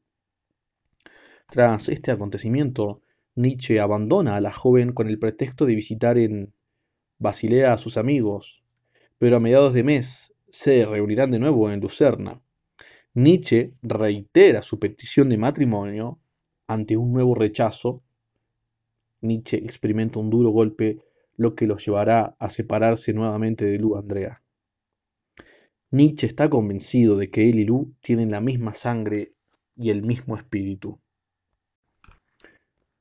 Tras 1.50 1.88
este 1.88 2.11
acontecimiento, 2.11 3.02
Nietzsche 3.35 3.81
abandona 3.81 4.37
a 4.37 4.40
la 4.40 4.52
joven 4.52 4.93
con 4.93 5.09
el 5.09 5.19
pretexto 5.19 5.66
de 5.66 5.75
visitar 5.75 6.19
en 6.19 6.54
Basilea 7.18 7.73
a 7.73 7.78
sus 7.78 7.97
amigos, 7.97 8.64
pero 9.18 9.37
a 9.37 9.40
mediados 9.40 9.73
de 9.73 9.85
mes 9.85 10.35
se 10.49 10.85
reunirán 10.87 11.30
de 11.30 11.38
nuevo 11.38 11.71
en 11.71 11.80
Lucerna. 11.80 12.40
Nietzsche 13.14 13.75
reitera 13.83 14.62
su 14.62 14.78
petición 14.78 15.28
de 15.28 15.38
matrimonio 15.38 16.21
ante 16.66 16.97
un 16.97 17.12
nuevo 17.12 17.35
rechazo. 17.35 18.02
Nietzsche 19.21 19.56
experimenta 19.59 20.18
un 20.18 20.30
duro 20.30 20.50
golpe, 20.50 20.99
lo 21.37 21.54
que 21.54 21.66
los 21.66 21.85
llevará 21.85 22.37
a 22.38 22.49
separarse 22.49 23.12
nuevamente 23.12 23.64
de 23.64 23.78
Lu 23.78 23.97
Andrea. 23.97 24.42
Nietzsche 25.90 26.26
está 26.26 26.50
convencido 26.50 27.16
de 27.16 27.30
que 27.30 27.49
él 27.49 27.61
y 27.61 27.64
Lu 27.64 27.94
tienen 28.00 28.30
la 28.30 28.40
misma 28.40 28.75
sangre 28.75 29.35
y 29.76 29.90
el 29.90 30.02
mismo 30.02 30.37
espíritu. 30.37 31.00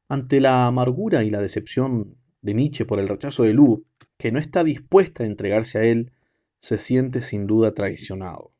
Ante 0.07 0.39
la 0.39 0.67
amargura 0.67 1.23
y 1.23 1.31
la 1.31 1.41
decepción 1.41 2.15
de 2.41 2.53
Nietzsche 2.53 2.85
por 2.85 2.99
el 2.99 3.07
rechazo 3.07 3.43
de 3.43 3.53
Lu, 3.53 3.85
que 4.23 4.31
no 4.31 4.39
está 4.39 4.63
dispuesta 4.63 5.23
a 5.23 5.25
entregarse 5.25 5.77
a 5.77 5.83
él, 5.83 6.13
se 6.61 6.77
siente 6.77 7.21
sin 7.21 7.45
duda 7.45 7.73
traicionado. 7.73 8.53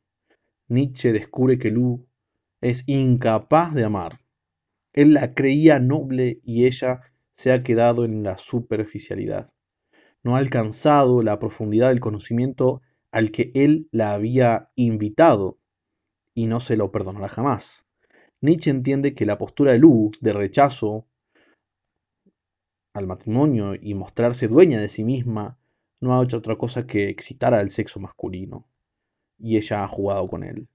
Nietzsche 0.68 1.10
descubre 1.10 1.58
que 1.58 1.70
Lu 1.70 2.06
es 2.60 2.84
incapaz 2.86 3.72
de 3.72 3.82
amar. 3.82 4.20
Él 4.92 5.14
la 5.14 5.32
creía 5.32 5.78
noble 5.78 6.38
y 6.44 6.66
ella 6.66 7.00
se 7.32 7.50
ha 7.50 7.62
quedado 7.62 8.04
en 8.04 8.22
la 8.22 8.36
superficialidad. 8.36 9.54
No 10.22 10.36
ha 10.36 10.38
alcanzado 10.40 11.22
la 11.22 11.38
profundidad 11.38 11.88
del 11.88 12.00
conocimiento 12.00 12.82
al 13.10 13.30
que 13.30 13.50
él 13.54 13.88
la 13.90 14.12
había 14.12 14.68
invitado 14.74 15.58
y 16.34 16.44
no 16.44 16.60
se 16.60 16.76
lo 16.76 16.92
perdonará 16.92 17.30
jamás. 17.30 17.86
Nietzsche 18.42 18.70
entiende 18.70 19.14
que 19.14 19.24
la 19.24 19.38
postura 19.38 19.72
de 19.72 19.78
Lu 19.78 20.10
de 20.20 20.34
rechazo 20.34 21.06
al 22.94 23.08
matrimonio 23.08 23.74
y 23.74 23.94
mostrarse 23.94 24.46
dueña 24.46 24.80
de 24.80 24.88
sí 24.88 25.04
misma 25.04 25.58
no 26.00 26.18
ha 26.18 26.22
hecho 26.22 26.38
otra 26.38 26.56
cosa 26.56 26.86
que 26.86 27.08
excitar 27.08 27.52
al 27.52 27.70
sexo 27.70 27.98
masculino 27.98 28.68
y 29.38 29.56
ella 29.56 29.82
ha 29.82 29.88
jugado 29.88 30.28
con 30.28 30.44
él. 30.44 30.68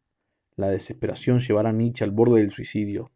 La 0.56 0.70
desesperación 0.70 1.40
llevará 1.40 1.70
a 1.70 1.74
Nietzsche 1.74 2.04
al 2.04 2.12
borde 2.12 2.42
del 2.42 2.52
suicidio. 2.52 3.10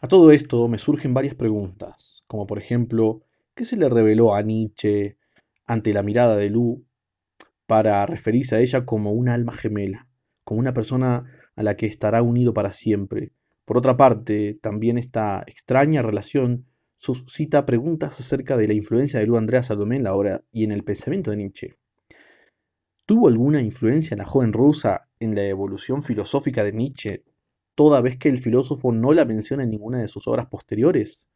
A 0.00 0.08
todo 0.08 0.32
esto 0.32 0.66
me 0.66 0.78
surgen 0.78 1.14
varias 1.14 1.36
preguntas, 1.36 2.24
como 2.26 2.44
por 2.46 2.58
ejemplo, 2.58 3.22
¿qué 3.54 3.64
se 3.64 3.76
le 3.76 3.88
reveló 3.88 4.34
a 4.34 4.42
Nietzsche 4.42 5.16
ante 5.64 5.92
la 5.92 6.02
mirada 6.02 6.36
de 6.36 6.50
Lu 6.50 6.84
para 7.66 8.04
referirse 8.04 8.56
a 8.56 8.60
ella 8.60 8.84
como 8.84 9.12
un 9.12 9.28
alma 9.28 9.52
gemela, 9.52 10.08
como 10.42 10.58
una 10.58 10.72
persona 10.72 11.30
a 11.54 11.62
la 11.62 11.76
que 11.76 11.86
estará 11.86 12.20
unido 12.20 12.52
para 12.52 12.72
siempre? 12.72 13.32
Por 13.64 13.78
otra 13.78 13.96
parte, 13.96 14.58
también 14.60 14.98
esta 14.98 15.44
extraña 15.46 16.02
relación 16.02 16.66
suscita 17.02 17.66
preguntas 17.66 18.20
acerca 18.20 18.56
de 18.56 18.68
la 18.68 18.74
influencia 18.74 19.18
de 19.18 19.26
Lu 19.26 19.36
Andrea 19.36 19.64
Salomé 19.64 19.96
en 19.96 20.04
la 20.04 20.14
obra 20.14 20.44
y 20.52 20.62
en 20.62 20.70
el 20.70 20.84
pensamiento 20.84 21.32
de 21.32 21.36
Nietzsche. 21.38 21.76
¿Tuvo 23.06 23.26
alguna 23.26 23.60
influencia 23.60 24.14
en 24.14 24.18
la 24.18 24.24
joven 24.24 24.52
rusa 24.52 25.08
en 25.18 25.34
la 25.34 25.42
evolución 25.42 26.04
filosófica 26.04 26.62
de 26.62 26.72
Nietzsche, 26.72 27.24
toda 27.74 28.00
vez 28.00 28.18
que 28.18 28.28
el 28.28 28.38
filósofo 28.38 28.92
no 28.92 29.12
la 29.12 29.24
menciona 29.24 29.64
en 29.64 29.70
ninguna 29.70 30.00
de 30.00 30.06
sus 30.06 30.28
obras 30.28 30.46
posteriores? 30.46 31.28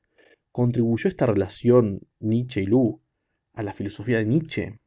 ¿Contribuyó 0.52 1.08
esta 1.08 1.26
relación 1.26 2.06
Nietzsche 2.20 2.62
y 2.62 2.66
Lu 2.66 3.00
a 3.52 3.64
la 3.64 3.72
filosofía 3.72 4.18
de 4.18 4.26
Nietzsche? 4.26 4.78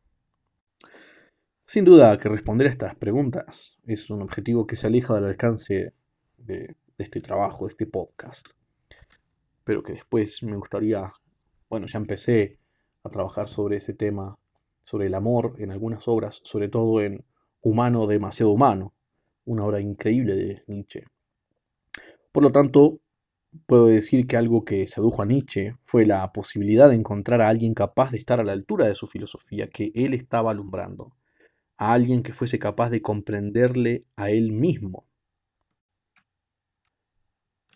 Sin 1.68 1.84
duda 1.84 2.18
que 2.18 2.30
responder 2.30 2.68
a 2.68 2.72
estas 2.72 2.96
preguntas 2.96 3.76
es 3.86 4.10
un 4.10 4.22
objetivo 4.22 4.66
que 4.66 4.78
se 4.78 4.88
aleja 4.88 5.16
del 5.16 5.26
alcance 5.26 5.94
de, 6.38 6.56
de 6.56 7.04
este 7.04 7.20
trabajo, 7.20 7.66
de 7.66 7.72
este 7.72 7.86
podcast. 7.86 8.59
Pero 9.70 9.84
que 9.84 9.94
después 9.94 10.42
me 10.42 10.58
gustaría, 10.58 11.14
bueno, 11.70 11.86
ya 11.86 12.00
empecé 12.00 12.58
a 13.04 13.10
trabajar 13.12 13.48
sobre 13.48 13.78
ese 13.78 13.94
tema 13.94 14.36
sobre 14.84 15.06
el 15.06 15.14
amor 15.14 15.58
en 15.60 15.70
algunas 15.70 16.08
obras, 16.08 16.42
sobre 16.44 16.70
todo 16.70 17.02
en 17.02 17.24
Humano 17.62 18.08
demasiado 18.08 18.52
humano, 18.52 18.96
una 19.46 19.64
obra 19.66 19.80
increíble 19.80 20.34
de 20.34 20.64
Nietzsche. 20.66 21.04
Por 22.32 22.42
lo 22.42 22.52
tanto, 22.52 23.00
puedo 23.68 23.86
decir 23.86 24.26
que 24.26 24.38
algo 24.38 24.66
que 24.66 24.88
sedujo 24.88 25.22
a 25.22 25.28
Nietzsche 25.28 25.76
fue 25.84 26.04
la 26.04 26.34
posibilidad 26.34 26.90
de 26.90 26.96
encontrar 26.96 27.40
a 27.40 27.50
alguien 27.50 27.76
capaz 27.76 28.10
de 28.10 28.18
estar 28.18 28.40
a 28.40 28.44
la 28.44 28.54
altura 28.54 28.88
de 28.88 28.96
su 28.96 29.06
filosofía 29.06 29.70
que 29.70 29.92
él 29.94 30.16
estaba 30.16 30.50
alumbrando, 30.50 31.16
a 31.78 31.94
alguien 31.94 32.24
que 32.24 32.34
fuese 32.34 32.58
capaz 32.58 32.90
de 32.90 33.04
comprenderle 33.04 34.04
a 34.16 34.32
él 34.32 34.52
mismo. 34.52 35.06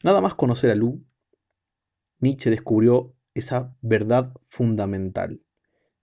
Nada 0.01 0.21
más 0.21 0.33
conocer 0.33 0.71
a 0.71 0.75
Lu, 0.75 1.05
Nietzsche 2.23 2.49
descubrió 2.49 3.13
esa 3.35 3.75
verdad 3.81 4.33
fundamental 4.41 5.43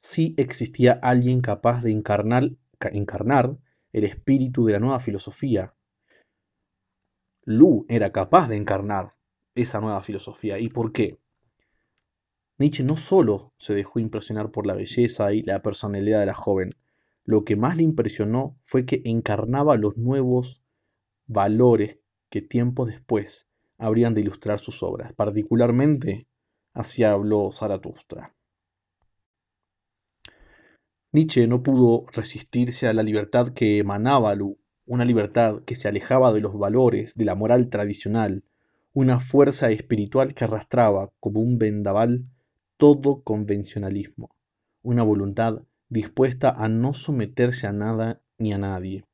sí 0.01 0.35
existía 0.39 0.93
alguien 0.93 1.43
capaz 1.43 1.83
de 1.83 1.93
encarnar, 1.93 2.57
encarnar 2.81 3.59
el 3.93 4.05
espíritu 4.05 4.65
de 4.65 4.73
la 4.73 4.81
nueva 4.81 4.99
filosofía. 4.99 5.75
Lu 7.45 7.85
era 7.89 8.11
capaz 8.11 8.49
de 8.49 8.57
encarnar 8.57 9.15
esa 9.55 9.79
nueva 9.81 10.01
filosofía. 10.03 10.59
¿Y 10.59 10.71
por 10.71 10.93
qué? 10.93 11.21
Nietzsche 12.57 12.83
no 12.83 12.97
solo 12.97 13.53
se 13.59 13.75
dejó 13.75 14.01
impresionar 14.01 14.51
por 14.51 14.67
la 14.67 14.75
belleza 14.75 15.33
y 15.35 15.43
la 15.43 15.61
personalidad 15.63 16.21
de 16.21 16.27
la 16.27 16.35
joven, 16.35 16.75
lo 17.25 17.45
que 17.45 17.57
más 17.57 17.77
le 17.77 17.83
impresionó 17.83 18.57
fue 18.61 18.87
que 18.87 19.03
encarnaba 19.05 19.77
los 19.77 19.99
nuevos 19.99 20.63
valores 21.27 22.01
que 22.31 22.41
tiempo 22.41 22.87
después 22.87 23.50
habrían 23.81 24.15
de 24.15 24.21
ilustrar 24.21 24.59
sus 24.59 24.83
obras, 24.83 25.13
particularmente 25.15 26.29
así 26.73 27.03
habló 27.03 27.51
Zaratustra. 27.51 28.35
Nietzsche 31.13 31.49
no 31.49 31.63
pudo 31.65 32.07
resistirse 32.13 32.87
a 32.87 32.95
la 32.95 33.03
libertad 33.03 33.49
que 33.49 33.79
emanaba 33.79 34.35
Lu, 34.37 34.59
una 34.87 35.05
libertad 35.05 35.63
que 35.65 35.75
se 35.75 35.89
alejaba 35.89 36.33
de 36.33 36.41
los 36.41 36.57
valores, 36.57 37.17
de 37.17 37.25
la 37.25 37.35
moral 37.35 37.69
tradicional, 37.69 38.45
una 38.93 39.19
fuerza 39.19 39.71
espiritual 39.71 40.35
que 40.35 40.45
arrastraba 40.45 41.13
como 41.19 41.41
un 41.41 41.59
vendaval 41.59 42.27
todo 42.77 43.23
convencionalismo, 43.23 44.31
una 44.83 45.03
voluntad 45.03 45.63
dispuesta 45.89 46.51
a 46.51 46.69
no 46.69 46.93
someterse 46.93 47.67
a 47.67 47.73
nada 47.73 48.23
ni 48.39 48.53
a 48.53 48.59
nadie. 48.59 49.05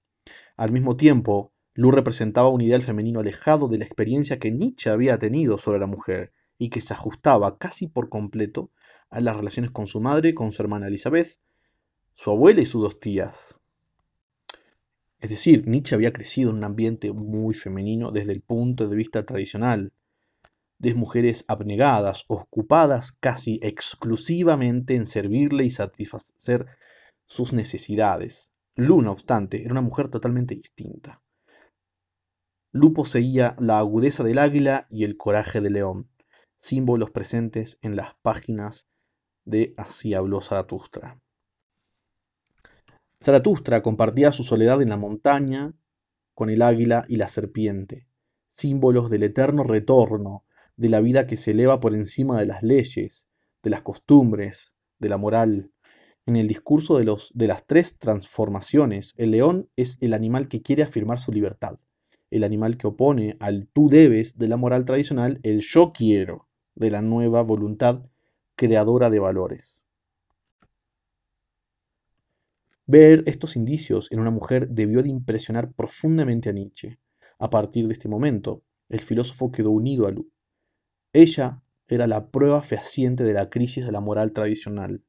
Al 0.57 0.73
mismo 0.73 0.97
tiempo, 0.97 1.53
Lu 1.77 1.91
representaba 1.91 2.49
un 2.49 2.63
ideal 2.63 2.81
femenino 2.81 3.21
alejado 3.21 3.69
de 3.69 3.77
la 3.77 3.85
experiencia 3.85 4.39
que 4.39 4.51
Nietzsche 4.51 4.89
había 4.89 5.19
tenido 5.19 5.59
sobre 5.59 5.79
la 5.79 5.87
mujer 5.87 6.33
y 6.57 6.71
que 6.71 6.81
se 6.81 6.95
ajustaba 6.95 7.59
casi 7.59 7.87
por 7.87 8.09
completo 8.09 8.71
a 9.11 9.21
las 9.21 9.37
relaciones 9.37 9.73
con 9.73 9.87
su 9.87 10.01
madre, 10.01 10.35
con 10.35 10.53
su 10.53 10.63
hermana 10.63 10.87
Elizabeth, 10.87 11.39
su 12.15 12.31
abuela 12.31 12.63
y 12.63 12.67
sus 12.67 12.81
dos 12.81 12.99
tías. 12.99 13.57
Es 15.21 15.29
decir, 15.29 15.69
Nietzsche 15.69 15.95
había 15.95 16.15
crecido 16.15 16.49
en 16.49 16.57
un 16.57 16.65
ambiente 16.65 17.13
muy 17.13 17.53
femenino 17.55 18.11
desde 18.11 18.33
el 18.33 18.41
punto 18.41 18.89
de 18.89 18.97
vista 18.97 19.27
tradicional, 19.27 19.93
de 20.79 20.95
mujeres 20.95 21.45
abnegadas, 21.47 22.25
ocupadas 22.29 23.13
casi 23.13 23.61
exclusivamente 23.63 24.95
en 24.95 25.07
servirle 25.07 25.65
y 25.65 25.71
satisfacer 25.71 26.69
sus 27.27 27.53
necesidades. 27.53 28.55
Lu, 28.77 29.03
no 29.03 29.13
obstante, 29.13 29.61
era 29.63 29.73
una 29.73 29.83
mujer 29.83 30.09
totalmente 30.09 30.55
distinta. 30.55 31.23
Lu 32.77 32.93
poseía 32.93 33.57
la 33.59 33.79
agudeza 33.79 34.23
del 34.23 34.37
águila 34.37 34.87
y 34.91 35.05
el 35.05 35.17
coraje 35.17 35.63
del 35.63 35.73
león, 35.73 36.11
símbolos 36.59 37.11
presentes 37.11 37.79
en 37.81 37.97
las 37.97 38.17
páginas 38.21 38.87
de 39.47 39.73
Así 39.79 40.13
habló 40.13 40.43
Zaratustra. 40.43 41.19
Zaratustra 43.25 43.81
compartía 43.81 44.31
su 44.31 44.43
soledad 44.43 44.83
en 44.83 44.91
la 44.91 44.99
montaña 44.99 45.73
con 46.35 46.51
el 46.51 46.61
águila 46.61 47.07
y 47.09 47.17
la 47.17 47.29
serpiente, 47.29 48.09
símbolos 48.47 49.09
del 49.09 49.23
eterno 49.23 49.65
retorno, 49.65 50.45
de 50.77 50.91
la 50.91 51.01
vida 51.01 51.27
que 51.27 51.39
se 51.39 51.53
eleva 51.53 51.81
por 51.81 51.95
encima 51.95 52.39
de 52.39 52.45
las 52.45 52.63
leyes, 52.63 53.27
de 53.63 53.71
las 53.71 53.81
costumbres, 53.81 54.77
de 54.99 55.09
la 55.09 55.17
moral. 55.17 55.73
En 56.27 56.37
el 56.37 56.47
discurso 56.47 56.99
de, 56.99 57.07
los, 57.07 57.31
de 57.35 57.47
las 57.47 57.67
tres 57.67 57.97
transformaciones, 57.97 59.15
el 59.17 59.31
león 59.31 59.71
es 59.77 59.97
el 60.03 60.13
animal 60.13 60.49
que 60.49 60.61
quiere 60.61 60.83
afirmar 60.83 61.19
su 61.19 61.33
libertad, 61.33 61.79
el 62.31 62.45
animal 62.45 62.77
que 62.77 62.87
opone 62.87 63.37
al 63.41 63.69
tú 63.69 63.89
debes 63.89 64.39
de 64.39 64.49
la 64.49 64.57
moral 64.57 64.85
tradicional, 64.85 65.41
el 65.43 65.61
yo 65.61 65.93
quiero 65.93 66.49
de 66.75 66.91
la 66.91 67.03
nueva 67.03 67.43
voluntad 67.43 68.05
creadora 68.55 69.11
de 69.11 69.19
valores. 69.19 69.85
Ver 72.87 73.25
estos 73.27 73.57
indicios 73.57 74.11
en 74.13 74.21
una 74.21 74.31
mujer 74.31 74.69
debió 74.69 75.03
de 75.03 75.09
impresionar 75.09 75.73
profundamente 75.73 76.49
a 76.49 76.53
Nietzsche. 76.53 77.01
A 77.39 77.51
partir 77.51 77.89
de 77.89 77.93
este 77.93 78.09
momento, 78.09 78.63
el 78.89 79.01
filósofo 79.01 79.51
quedó 79.51 79.71
unido 79.71 80.07
a 80.07 80.13
Lu. 80.13 80.31
Ella 81.13 81.63
era 81.89 82.07
la 82.07 82.31
prueba 82.31 82.63
fehaciente 82.63 83.25
de 83.25 83.33
la 83.33 83.51
crisis 83.51 83.85
de 83.85 83.93
la 83.93 84.01
moral 84.01 84.33
tradicional. 84.33 85.03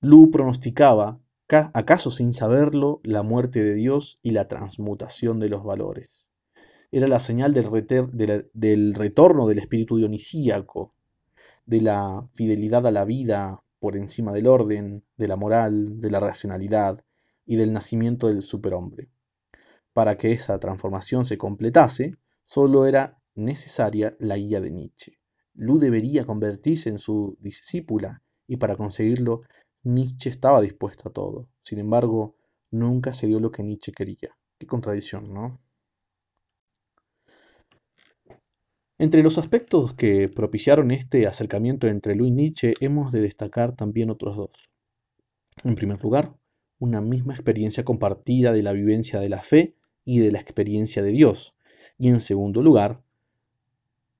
Lu 0.00 0.30
pronosticaba, 0.30 1.20
acaso 1.48 2.10
sin 2.10 2.32
saberlo, 2.32 3.00
la 3.04 3.22
muerte 3.22 3.62
de 3.62 3.74
Dios 3.74 4.18
y 4.22 4.30
la 4.30 4.48
transmutación 4.48 5.38
de 5.38 5.48
los 5.48 5.64
valores. 5.64 6.28
Era 6.90 7.08
la 7.08 7.20
señal 7.20 7.52
del, 7.52 8.94
retorno 8.94 9.46
del 9.46 9.58
espíritu 9.58 9.96
dionisíaco, 9.96 10.94
de 11.64 11.80
la 11.80 12.28
fidelidad 12.32 12.86
a 12.86 12.92
la 12.92 13.04
vida 13.04 13.62
por 13.78 13.96
encima 13.96 14.32
del 14.32 14.46
orden, 14.46 15.04
de 15.16 15.28
la 15.28 15.36
moral, 15.36 16.00
de 16.00 16.10
la 16.10 16.20
racionalidad 16.20 17.04
y 17.44 17.56
del 17.56 17.72
nacimiento 17.72 18.28
del 18.28 18.42
superhombre. 18.42 19.10
Para 19.92 20.16
que 20.16 20.32
esa 20.32 20.58
transformación 20.58 21.24
se 21.24 21.38
completase, 21.38 22.16
solo 22.42 22.86
era 22.86 23.20
necesaria 23.34 24.16
la 24.18 24.36
guía 24.36 24.60
de 24.60 24.70
Nietzsche. 24.70 25.18
Lu 25.54 25.78
debería 25.78 26.24
convertirse 26.24 26.88
en 26.88 26.98
su 26.98 27.36
discípula 27.40 28.22
y 28.46 28.56
para 28.56 28.76
conseguirlo 28.76 29.42
Nietzsche 29.86 30.30
estaba 30.30 30.60
dispuesto 30.60 31.08
a 31.08 31.12
todo. 31.12 31.48
Sin 31.62 31.78
embargo, 31.78 32.34
nunca 32.72 33.14
se 33.14 33.28
dio 33.28 33.38
lo 33.38 33.52
que 33.52 33.62
Nietzsche 33.62 33.92
quería. 33.92 34.36
Qué 34.58 34.66
contradicción, 34.66 35.32
¿no? 35.32 35.60
Entre 38.98 39.22
los 39.22 39.38
aspectos 39.38 39.94
que 39.94 40.28
propiciaron 40.28 40.90
este 40.90 41.28
acercamiento 41.28 41.86
entre 41.86 42.16
Lu 42.16 42.26
y 42.26 42.32
Nietzsche 42.32 42.74
hemos 42.80 43.12
de 43.12 43.20
destacar 43.20 43.76
también 43.76 44.10
otros 44.10 44.36
dos. 44.36 44.70
En 45.62 45.76
primer 45.76 46.02
lugar, 46.02 46.34
una 46.80 47.00
misma 47.00 47.34
experiencia 47.34 47.84
compartida 47.84 48.52
de 48.52 48.64
la 48.64 48.72
vivencia 48.72 49.20
de 49.20 49.28
la 49.28 49.42
fe 49.42 49.76
y 50.04 50.18
de 50.18 50.32
la 50.32 50.40
experiencia 50.40 51.00
de 51.04 51.12
Dios. 51.12 51.54
Y 51.96 52.08
en 52.08 52.18
segundo 52.18 52.60
lugar, 52.60 53.02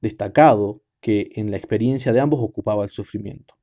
destacado 0.00 0.82
que 1.00 1.32
en 1.34 1.50
la 1.50 1.56
experiencia 1.56 2.12
de 2.12 2.20
ambos 2.20 2.38
ocupaba 2.40 2.84
el 2.84 2.90
sufrimiento. 2.90 3.55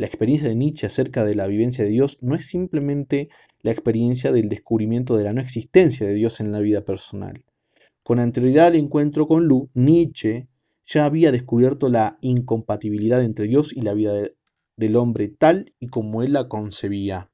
La 0.00 0.06
experiencia 0.06 0.48
de 0.48 0.54
Nietzsche 0.54 0.86
acerca 0.86 1.26
de 1.26 1.34
la 1.34 1.46
vivencia 1.46 1.84
de 1.84 1.90
Dios 1.90 2.16
no 2.22 2.34
es 2.34 2.46
simplemente 2.46 3.28
la 3.60 3.70
experiencia 3.70 4.32
del 4.32 4.48
descubrimiento 4.48 5.14
de 5.14 5.24
la 5.24 5.34
no 5.34 5.42
existencia 5.42 6.06
de 6.06 6.14
Dios 6.14 6.40
en 6.40 6.52
la 6.52 6.60
vida 6.60 6.86
personal. 6.86 7.44
Con 8.02 8.18
anterioridad 8.18 8.68
al 8.68 8.76
encuentro 8.76 9.28
con 9.28 9.44
Lu, 9.44 9.68
Nietzsche 9.74 10.48
ya 10.86 11.04
había 11.04 11.32
descubierto 11.32 11.90
la 11.90 12.16
incompatibilidad 12.22 13.22
entre 13.22 13.46
Dios 13.46 13.76
y 13.76 13.82
la 13.82 13.92
vida 13.92 14.14
del 14.74 14.96
hombre 14.96 15.28
tal 15.28 15.74
y 15.78 15.88
como 15.88 16.22
él 16.22 16.32
la 16.32 16.48
concebía. 16.48 17.30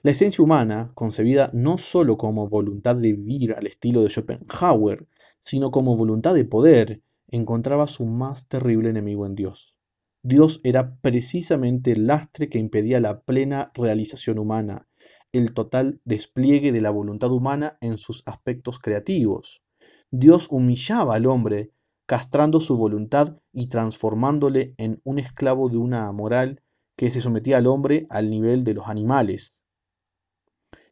La 0.00 0.12
esencia 0.12 0.42
humana, 0.42 0.92
concebida 0.94 1.50
no 1.52 1.76
sólo 1.76 2.16
como 2.16 2.48
voluntad 2.48 2.96
de 2.96 3.12
vivir 3.12 3.52
al 3.52 3.66
estilo 3.66 4.02
de 4.02 4.08
Schopenhauer, 4.08 5.06
sino 5.40 5.70
como 5.70 5.98
voluntad 5.98 6.32
de 6.34 6.46
poder, 6.46 7.02
encontraba 7.34 7.86
su 7.86 8.06
más 8.06 8.46
terrible 8.46 8.90
enemigo 8.90 9.26
en 9.26 9.34
Dios. 9.34 9.80
Dios 10.22 10.60
era 10.62 10.96
precisamente 11.00 11.92
el 11.92 12.06
lastre 12.06 12.48
que 12.48 12.58
impedía 12.58 13.00
la 13.00 13.22
plena 13.22 13.72
realización 13.74 14.38
humana, 14.38 14.88
el 15.32 15.52
total 15.52 16.00
despliegue 16.04 16.70
de 16.70 16.80
la 16.80 16.90
voluntad 16.90 17.32
humana 17.32 17.76
en 17.80 17.98
sus 17.98 18.22
aspectos 18.24 18.78
creativos. 18.78 19.64
Dios 20.10 20.46
humillaba 20.50 21.16
al 21.16 21.26
hombre, 21.26 21.72
castrando 22.06 22.60
su 22.60 22.76
voluntad 22.76 23.38
y 23.52 23.66
transformándole 23.66 24.74
en 24.78 25.00
un 25.02 25.18
esclavo 25.18 25.68
de 25.68 25.78
una 25.78 26.10
moral 26.12 26.62
que 26.96 27.10
se 27.10 27.20
sometía 27.20 27.58
al 27.58 27.66
hombre 27.66 28.06
al 28.10 28.30
nivel 28.30 28.62
de 28.62 28.74
los 28.74 28.86
animales 28.86 29.64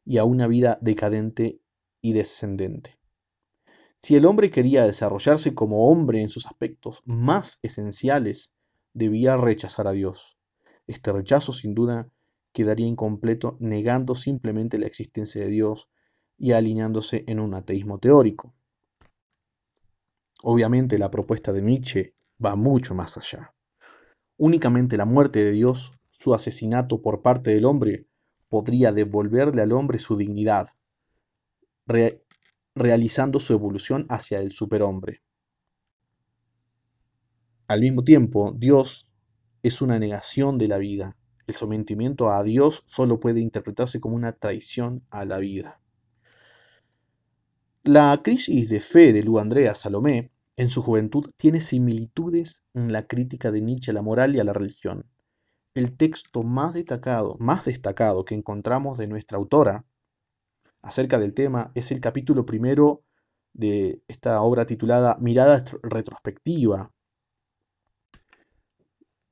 y 0.05 0.18
a 0.18 0.24
una 0.24 0.48
vida 0.48 0.78
decadente 0.81 1.61
y 2.00 2.12
descendente. 2.12 3.02
Si 4.05 4.17
el 4.17 4.27
hombre 4.27 4.51
quería 4.51 4.85
desarrollarse 4.85 5.55
como 5.55 5.88
hombre 5.88 6.23
en 6.23 6.29
sus 6.29 6.47
aspectos 6.47 7.03
más 7.05 7.61
esenciales, 7.62 8.53
debía 8.95 9.37
rechazar 9.37 9.87
a 9.87 9.93
Dios. 9.93 10.38
Este 10.88 11.12
rechazo 11.12 11.53
sin 11.53 11.73
duda 11.73 12.11
quedaría 12.53 12.87
incompleto 12.87 13.57
negando 13.61 14.17
simplemente 14.17 14.77
la 14.79 14.87
existencia 14.87 15.41
de 15.41 15.47
Dios 15.51 15.88
y 16.37 16.51
alineándose 16.51 17.25
en 17.29 17.38
un 17.38 17.55
ateísmo 17.55 17.99
teórico. 17.99 18.53
Obviamente 20.43 20.99
la 20.99 21.12
propuesta 21.12 21.53
de 21.53 21.62
Nietzsche 21.62 22.17
va 22.45 22.57
mucho 22.57 22.97
más 22.97 23.17
allá. 23.17 23.55
Únicamente 24.37 24.97
la 24.97 25.05
muerte 25.05 25.45
de 25.45 25.53
Dios, 25.53 25.95
su 26.11 26.35
asesinato 26.35 27.01
por 27.01 27.23
parte 27.23 27.53
del 27.53 27.65
hombre, 27.65 28.09
podría 28.49 28.91
devolverle 28.91 29.62
al 29.62 29.71
hombre 29.71 30.01
su 30.01 30.17
dignidad, 30.17 30.71
realizando 32.74 33.38
su 33.38 33.52
evolución 33.52 34.06
hacia 34.08 34.40
el 34.40 34.52
superhombre. 34.52 35.22
Al 37.68 37.80
mismo 37.80 38.04
tiempo, 38.04 38.54
Dios 38.56 39.12
es 39.62 39.80
una 39.80 39.98
negación 39.98 40.58
de 40.58 40.68
la 40.68 40.78
vida. 40.78 41.16
El 41.46 41.54
sometimiento 41.54 42.30
a 42.30 42.42
Dios 42.42 42.82
solo 42.87 43.20
puede 43.20 43.40
interpretarse 43.40 44.00
como 44.00 44.16
una 44.16 44.32
traición 44.32 45.04
a 45.11 45.24
la 45.24 45.38
vida. 45.38 45.80
La 47.85 48.20
crisis 48.22 48.68
de 48.68 48.80
fe 48.80 49.12
de 49.12 49.22
Lu 49.22 49.38
Andrea 49.38 49.74
Salomé 49.74 50.30
en 50.56 50.68
su 50.68 50.82
juventud 50.82 51.30
tiene 51.37 51.61
similitudes 51.61 52.64
en 52.74 52.92
la 52.92 53.06
crítica 53.06 53.50
de 53.50 53.61
Nietzsche 53.61 53.90
a 53.90 53.94
la 53.94 54.02
moral 54.02 54.37
y 54.37 54.40
a 54.40 54.44
la 54.44 54.52
religión. 54.52 55.06
El 55.74 55.96
texto 55.96 56.42
más 56.42 56.74
destacado, 56.74 57.37
más 57.40 57.64
destacado 57.64 58.24
que 58.24 58.35
encontramos 58.35 58.98
de 58.98 59.06
nuestra 59.06 59.38
autora 59.38 59.87
acerca 60.83 61.18
del 61.18 61.35
tema 61.35 61.73
es 61.75 61.90
el 61.90 62.01
capítulo 62.01 62.45
primero 62.45 63.05
de 63.53 64.03
esta 64.09 64.40
obra 64.42 64.66
titulada 64.66 65.16
Mirada 65.21 65.64
retrospectiva, 65.83 66.92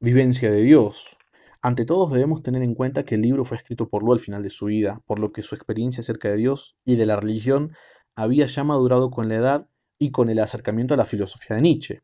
Vivencia 0.03 0.51
de 0.51 0.63
Dios. 0.63 1.19
Ante 1.63 1.85
todos 1.85 2.11
debemos 2.11 2.43
tener 2.43 2.63
en 2.63 2.75
cuenta 2.75 3.05
que 3.05 3.17
el 3.17 3.21
libro 3.21 3.45
fue 3.45 3.59
escrito 3.59 3.91
por 3.91 4.03
Lu 4.03 4.15
al 4.15 4.21
final 4.21 4.43
de 4.43 4.49
su 4.49 4.67
vida, 4.67 5.03
por 5.05 5.19
lo 5.19 5.31
que 5.31 5.43
su 5.43 5.55
experiencia 5.55 6.01
acerca 6.01 6.31
de 6.31 6.37
Dios 6.37 6.79
y 6.87 6.97
de 6.97 7.05
la 7.05 7.17
religión 7.17 7.73
había 8.17 8.47
ya 8.47 8.65
madurado 8.65 9.11
con 9.11 9.29
la 9.29 9.37
edad 9.37 9.69
y 9.99 10.11
con 10.11 10.31
el 10.31 10.39
acercamiento 10.39 10.95
a 10.95 10.97
la 10.97 11.05
filosofía 11.05 11.57
de 11.57 11.63
Nietzsche. 11.63 12.03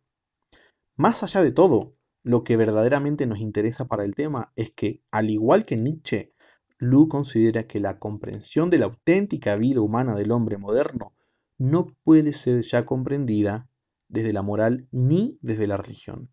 Más 0.96 1.22
allá 1.22 1.40
de 1.40 1.52
todo, 1.52 1.94
lo 2.22 2.44
que 2.44 2.58
verdaderamente 2.58 3.26
nos 3.26 3.38
interesa 3.38 3.86
para 3.86 4.04
el 4.04 4.14
tema 4.14 4.52
es 4.56 4.72
que, 4.72 5.02
al 5.10 5.30
igual 5.30 5.64
que 5.64 5.76
Nietzsche, 5.76 6.34
Lu 6.78 7.08
considera 7.08 7.66
que 7.66 7.80
la 7.80 7.98
comprensión 7.98 8.68
de 8.68 8.78
la 8.78 8.86
auténtica 8.86 9.56
vida 9.56 9.80
humana 9.80 10.14
del 10.14 10.30
hombre 10.30 10.58
moderno 10.58 11.14
no 11.58 11.96
puede 12.04 12.32
ser 12.32 12.62
ya 12.62 12.84
comprendida 12.84 13.68
desde 14.08 14.32
la 14.32 14.42
moral 14.42 14.86
ni 14.90 15.38
desde 15.40 15.66
la 15.66 15.76
religión. 15.76 16.30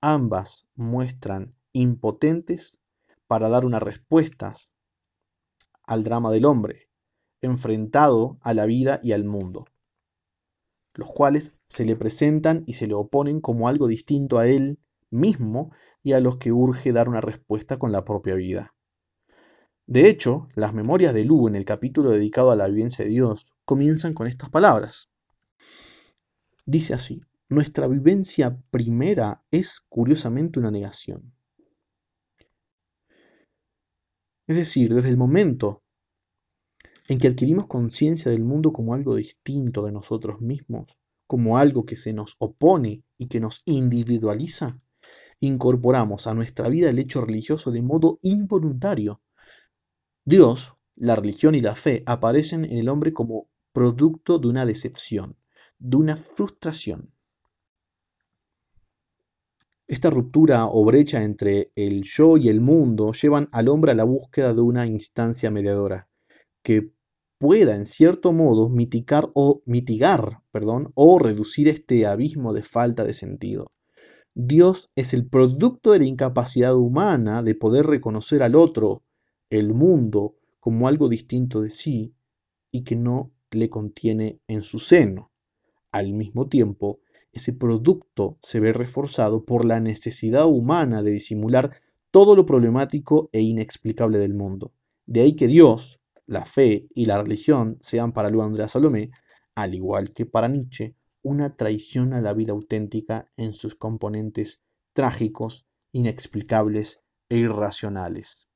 Ambas 0.00 0.68
muestran 0.74 1.54
impotentes 1.72 2.80
para 3.26 3.48
dar 3.48 3.64
unas 3.64 3.82
respuestas 3.82 4.74
al 5.84 6.04
drama 6.04 6.30
del 6.30 6.44
hombre, 6.44 6.90
enfrentado 7.40 8.38
a 8.42 8.52
la 8.52 8.66
vida 8.66 9.00
y 9.02 9.12
al 9.12 9.24
mundo, 9.24 9.64
los 10.94 11.08
cuales 11.08 11.58
se 11.66 11.84
le 11.84 11.96
presentan 11.96 12.64
y 12.66 12.74
se 12.74 12.86
le 12.86 12.94
oponen 12.94 13.40
como 13.40 13.68
algo 13.68 13.86
distinto 13.86 14.38
a 14.38 14.48
él 14.48 14.78
mismo 15.10 15.72
y 16.02 16.12
a 16.12 16.20
los 16.20 16.36
que 16.36 16.52
urge 16.52 16.92
dar 16.92 17.08
una 17.08 17.20
respuesta 17.20 17.78
con 17.78 17.90
la 17.90 18.04
propia 18.04 18.34
vida. 18.34 18.74
De 19.88 20.10
hecho, 20.10 20.50
las 20.54 20.74
memorias 20.74 21.14
de 21.14 21.24
Lu 21.24 21.48
en 21.48 21.56
el 21.56 21.64
capítulo 21.64 22.10
dedicado 22.10 22.50
a 22.50 22.56
la 22.56 22.68
vivencia 22.68 23.06
de 23.06 23.10
Dios 23.10 23.54
comienzan 23.64 24.12
con 24.12 24.26
estas 24.26 24.50
palabras. 24.50 25.08
Dice 26.66 26.92
así, 26.92 27.22
nuestra 27.48 27.88
vivencia 27.88 28.60
primera 28.70 29.42
es 29.50 29.80
curiosamente 29.80 30.58
una 30.58 30.70
negación. 30.70 31.32
Es 34.46 34.56
decir, 34.58 34.92
desde 34.92 35.08
el 35.08 35.16
momento 35.16 35.82
en 37.08 37.18
que 37.18 37.28
adquirimos 37.28 37.66
conciencia 37.66 38.30
del 38.30 38.44
mundo 38.44 38.74
como 38.74 38.92
algo 38.92 39.14
distinto 39.14 39.86
de 39.86 39.92
nosotros 39.92 40.42
mismos, 40.42 41.00
como 41.26 41.56
algo 41.56 41.86
que 41.86 41.96
se 41.96 42.12
nos 42.12 42.36
opone 42.40 43.04
y 43.16 43.28
que 43.28 43.40
nos 43.40 43.62
individualiza, 43.64 44.82
incorporamos 45.40 46.26
a 46.26 46.34
nuestra 46.34 46.68
vida 46.68 46.90
el 46.90 46.98
hecho 46.98 47.22
religioso 47.22 47.70
de 47.70 47.80
modo 47.80 48.18
involuntario. 48.20 49.22
Dios, 50.28 50.74
la 50.94 51.16
religión 51.16 51.54
y 51.54 51.62
la 51.62 51.74
fe 51.74 52.02
aparecen 52.04 52.66
en 52.66 52.76
el 52.76 52.90
hombre 52.90 53.14
como 53.14 53.48
producto 53.72 54.38
de 54.38 54.48
una 54.48 54.66
decepción, 54.66 55.38
de 55.78 55.96
una 55.96 56.16
frustración. 56.18 57.14
Esta 59.86 60.10
ruptura 60.10 60.66
o 60.66 60.84
brecha 60.84 61.22
entre 61.22 61.72
el 61.76 62.02
yo 62.02 62.36
y 62.36 62.50
el 62.50 62.60
mundo 62.60 63.12
llevan 63.12 63.48
al 63.52 63.68
hombre 63.68 63.92
a 63.92 63.94
la 63.94 64.04
búsqueda 64.04 64.52
de 64.52 64.60
una 64.60 64.86
instancia 64.86 65.50
mediadora 65.50 66.10
que 66.62 66.92
pueda 67.38 67.74
en 67.74 67.86
cierto 67.86 68.34
modo 68.34 68.68
mitigar 68.68 69.30
o 69.32 69.62
mitigar, 69.64 70.42
perdón, 70.50 70.92
o 70.94 71.18
reducir 71.18 71.68
este 71.68 72.04
abismo 72.04 72.52
de 72.52 72.64
falta 72.64 73.04
de 73.04 73.14
sentido. 73.14 73.72
Dios 74.34 74.90
es 74.94 75.14
el 75.14 75.26
producto 75.26 75.92
de 75.92 76.00
la 76.00 76.04
incapacidad 76.04 76.76
humana 76.76 77.42
de 77.42 77.54
poder 77.54 77.86
reconocer 77.86 78.42
al 78.42 78.56
otro, 78.56 79.04
el 79.50 79.74
mundo, 79.74 80.36
como 80.60 80.88
algo 80.88 81.08
distinto 81.08 81.62
de 81.62 81.70
sí 81.70 82.14
y 82.70 82.84
que 82.84 82.96
no 82.96 83.32
le 83.50 83.70
contiene 83.70 84.40
en 84.46 84.62
su 84.62 84.78
seno. 84.78 85.30
Al 85.92 86.12
mismo 86.12 86.48
tiempo, 86.48 87.00
ese 87.32 87.52
producto 87.52 88.38
se 88.42 88.60
ve 88.60 88.72
reforzado 88.72 89.44
por 89.44 89.64
la 89.64 89.80
necesidad 89.80 90.46
humana 90.46 91.02
de 91.02 91.12
disimular 91.12 91.80
todo 92.10 92.34
lo 92.36 92.46
problemático 92.46 93.30
e 93.32 93.40
inexplicable 93.40 94.18
del 94.18 94.34
mundo. 94.34 94.72
De 95.06 95.20
ahí 95.20 95.34
que 95.34 95.46
Dios, 95.46 96.00
la 96.26 96.44
fe 96.44 96.88
y 96.94 97.06
la 97.06 97.22
religión 97.22 97.78
sean 97.80 98.12
para 98.12 98.30
Luis 98.30 98.44
Andrea 98.44 98.68
Salomé, 98.68 99.10
al 99.54 99.74
igual 99.74 100.12
que 100.12 100.26
para 100.26 100.48
Nietzsche, 100.48 100.94
una 101.22 101.56
traición 101.56 102.12
a 102.12 102.20
la 102.20 102.32
vida 102.32 102.52
auténtica 102.52 103.28
en 103.36 103.54
sus 103.54 103.74
componentes 103.74 104.60
trágicos, 104.92 105.66
inexplicables 105.92 107.00
e 107.28 107.38
irracionales. 107.38 108.47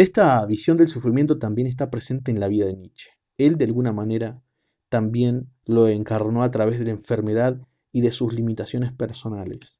Esta 0.00 0.46
visión 0.46 0.78
del 0.78 0.88
sufrimiento 0.88 1.38
también 1.38 1.66
está 1.66 1.90
presente 1.90 2.30
en 2.30 2.40
la 2.40 2.48
vida 2.48 2.64
de 2.64 2.74
Nietzsche. 2.74 3.10
Él, 3.36 3.58
de 3.58 3.66
alguna 3.66 3.92
manera, 3.92 4.42
también 4.88 5.50
lo 5.66 5.88
encarnó 5.88 6.42
a 6.42 6.50
través 6.50 6.78
de 6.78 6.86
la 6.86 6.92
enfermedad 6.92 7.60
y 7.92 8.00
de 8.00 8.10
sus 8.10 8.32
limitaciones 8.32 8.92
personales. 8.92 9.78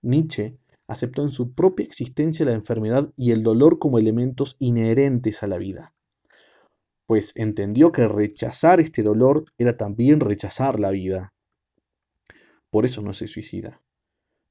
Nietzsche 0.00 0.56
aceptó 0.86 1.22
en 1.22 1.30
su 1.30 1.54
propia 1.54 1.84
existencia 1.84 2.46
la 2.46 2.52
enfermedad 2.52 3.12
y 3.16 3.32
el 3.32 3.42
dolor 3.42 3.80
como 3.80 3.98
elementos 3.98 4.54
inherentes 4.60 5.42
a 5.42 5.48
la 5.48 5.58
vida 5.58 5.92
pues 7.08 7.32
entendió 7.36 7.90
que 7.90 8.06
rechazar 8.06 8.80
este 8.80 9.02
dolor 9.02 9.46
era 9.56 9.78
también 9.78 10.20
rechazar 10.20 10.78
la 10.78 10.90
vida. 10.90 11.32
Por 12.68 12.84
eso 12.84 13.00
no 13.00 13.14
se 13.14 13.26
suicida. 13.26 13.80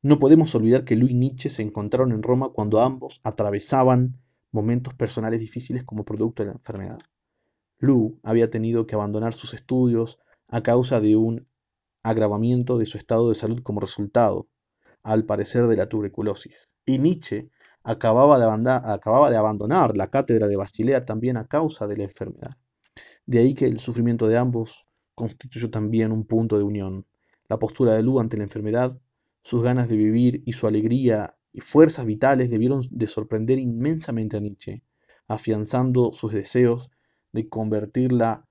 No 0.01 0.17
podemos 0.17 0.55
olvidar 0.55 0.83
que 0.83 0.95
Luis 0.95 1.11
y 1.11 1.13
Nietzsche 1.13 1.49
se 1.51 1.61
encontraron 1.61 2.11
en 2.11 2.23
Roma 2.23 2.49
cuando 2.49 2.81
ambos 2.81 3.21
atravesaban 3.23 4.19
momentos 4.51 4.93
personales 4.93 5.39
difíciles 5.39 5.83
como 5.83 6.05
producto 6.05 6.43
de 6.43 6.47
la 6.47 6.55
enfermedad. 6.55 6.99
Lu 7.79 8.19
había 8.23 8.49
tenido 8.49 8.87
que 8.87 8.95
abandonar 8.95 9.33
sus 9.33 9.53
estudios 9.53 10.19
a 10.47 10.61
causa 10.63 10.99
de 10.99 11.15
un 11.15 11.47
agravamiento 12.03 12.77
de 12.77 12.85
su 12.85 12.97
estado 12.97 13.29
de 13.29 13.35
salud 13.35 13.61
como 13.61 13.79
resultado, 13.79 14.47
al 15.03 15.25
parecer 15.25 15.67
de 15.67 15.75
la 15.75 15.87
tuberculosis. 15.87 16.75
Y 16.85 16.99
Nietzsche 16.99 17.49
acababa 17.83 18.39
de, 18.39 18.71
acababa 18.71 19.29
de 19.29 19.37
abandonar 19.37 19.95
la 19.95 20.09
cátedra 20.09 20.47
de 20.47 20.55
Basilea 20.55 21.05
también 21.05 21.37
a 21.37 21.47
causa 21.47 21.87
de 21.87 21.97
la 21.97 22.03
enfermedad. 22.03 22.57
De 23.25 23.39
ahí 23.39 23.53
que 23.53 23.65
el 23.65 23.79
sufrimiento 23.79 24.27
de 24.27 24.37
ambos 24.37 24.85
constituyó 25.15 25.69
también 25.69 26.11
un 26.11 26.25
punto 26.25 26.57
de 26.57 26.63
unión. 26.63 27.05
La 27.49 27.59
postura 27.59 27.93
de 27.93 28.03
Lu 28.03 28.19
ante 28.19 28.37
la 28.37 28.43
enfermedad, 28.43 28.99
sus 29.41 29.63
ganas 29.63 29.87
de 29.87 29.97
vivir 29.97 30.43
y 30.45 30.53
su 30.53 30.67
alegría 30.67 31.36
y 31.57 31.61
fuerzas 31.61 32.05
vitales 32.05 32.51
debieron 32.51 32.81
de 32.91 33.07
sorprender 33.07 33.57
inmensamente 33.57 34.37
a 34.37 34.39
Nietzsche, 34.39 34.83
afianzando 35.27 36.11
sus 36.11 36.31
deseos 36.31 36.91
de 37.31 37.49
convertirla 37.49 38.47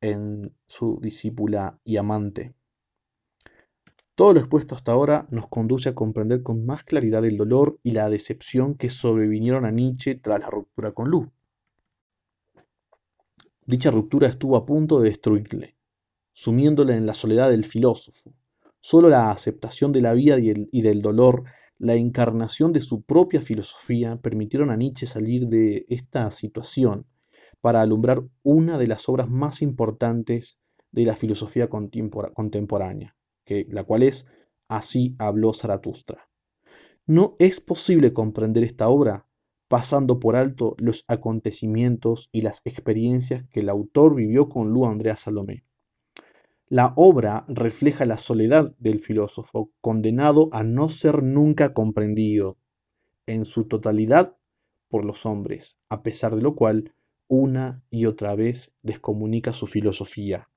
en 0.00 0.56
su 0.66 0.98
discípula 0.98 1.78
y 1.84 1.98
amante. 1.98 2.54
Todo 4.14 4.32
lo 4.32 4.40
expuesto 4.40 4.74
hasta 4.74 4.92
ahora 4.92 5.26
nos 5.30 5.46
conduce 5.48 5.90
a 5.90 5.94
comprender 5.94 6.42
con 6.42 6.64
más 6.64 6.84
claridad 6.84 7.22
el 7.26 7.36
dolor 7.36 7.78
y 7.82 7.92
la 7.92 8.08
decepción 8.08 8.76
que 8.76 8.88
sobrevinieron 8.88 9.66
a 9.66 9.70
Nietzsche 9.70 10.14
tras 10.14 10.40
la 10.40 10.48
ruptura 10.48 10.92
con 10.92 11.10
Lu. 11.10 11.30
Dicha 13.66 13.90
ruptura 13.90 14.28
estuvo 14.28 14.56
a 14.56 14.64
punto 14.64 15.00
de 15.00 15.10
destruirle, 15.10 15.76
sumiéndole 16.32 16.94
en 16.94 17.04
la 17.04 17.12
soledad 17.12 17.50
del 17.50 17.66
filósofo. 17.66 18.32
Solo 18.80 19.10
la 19.10 19.30
aceptación 19.30 19.92
de 19.92 20.00
la 20.00 20.14
vida 20.14 20.38
y, 20.38 20.66
y 20.72 20.80
del 20.80 21.02
dolor, 21.02 21.44
la 21.78 21.94
encarnación 21.94 22.72
de 22.72 22.80
su 22.80 23.02
propia 23.02 23.40
filosofía, 23.40 24.16
permitieron 24.16 24.70
a 24.70 24.76
Nietzsche 24.76 25.06
salir 25.06 25.48
de 25.48 25.86
esta 25.88 26.30
situación 26.30 27.06
para 27.60 27.80
alumbrar 27.80 28.22
una 28.42 28.78
de 28.78 28.86
las 28.86 29.08
obras 29.08 29.28
más 29.28 29.62
importantes 29.62 30.58
de 30.92 31.04
la 31.04 31.16
filosofía 31.16 31.68
contemporánea 31.68 33.16
que, 33.44 33.66
la 33.70 33.84
cual 33.84 34.02
es 34.02 34.26
Así 34.68 35.14
habló 35.18 35.52
Zaratustra. 35.52 36.28
No 37.06 37.36
es 37.38 37.60
posible 37.60 38.12
comprender 38.12 38.64
esta 38.64 38.88
obra 38.88 39.28
pasando 39.68 40.18
por 40.18 40.34
alto 40.34 40.74
los 40.78 41.04
acontecimientos 41.06 42.28
y 42.32 42.42
las 42.42 42.62
experiencias 42.64 43.44
que 43.50 43.60
el 43.60 43.68
autor 43.68 44.14
vivió 44.16 44.48
con 44.48 44.70
Lu 44.70 44.86
Andrea 44.86 45.16
Salomé. 45.16 45.65
La 46.68 46.92
obra 46.96 47.44
refleja 47.48 48.04
la 48.06 48.18
soledad 48.18 48.74
del 48.78 49.00
filósofo, 49.00 49.70
condenado 49.80 50.48
a 50.52 50.62
no 50.62 50.88
ser 50.88 51.22
nunca 51.22 51.72
comprendido 51.72 52.56
en 53.26 53.44
su 53.44 53.64
totalidad 53.64 54.34
por 54.88 55.04
los 55.04 55.26
hombres, 55.26 55.76
a 55.90 56.02
pesar 56.02 56.34
de 56.34 56.42
lo 56.42 56.54
cual 56.54 56.92
una 57.28 57.82
y 57.90 58.06
otra 58.06 58.34
vez 58.34 58.72
descomunica 58.82 59.52
su 59.52 59.66
filosofía 59.66 60.48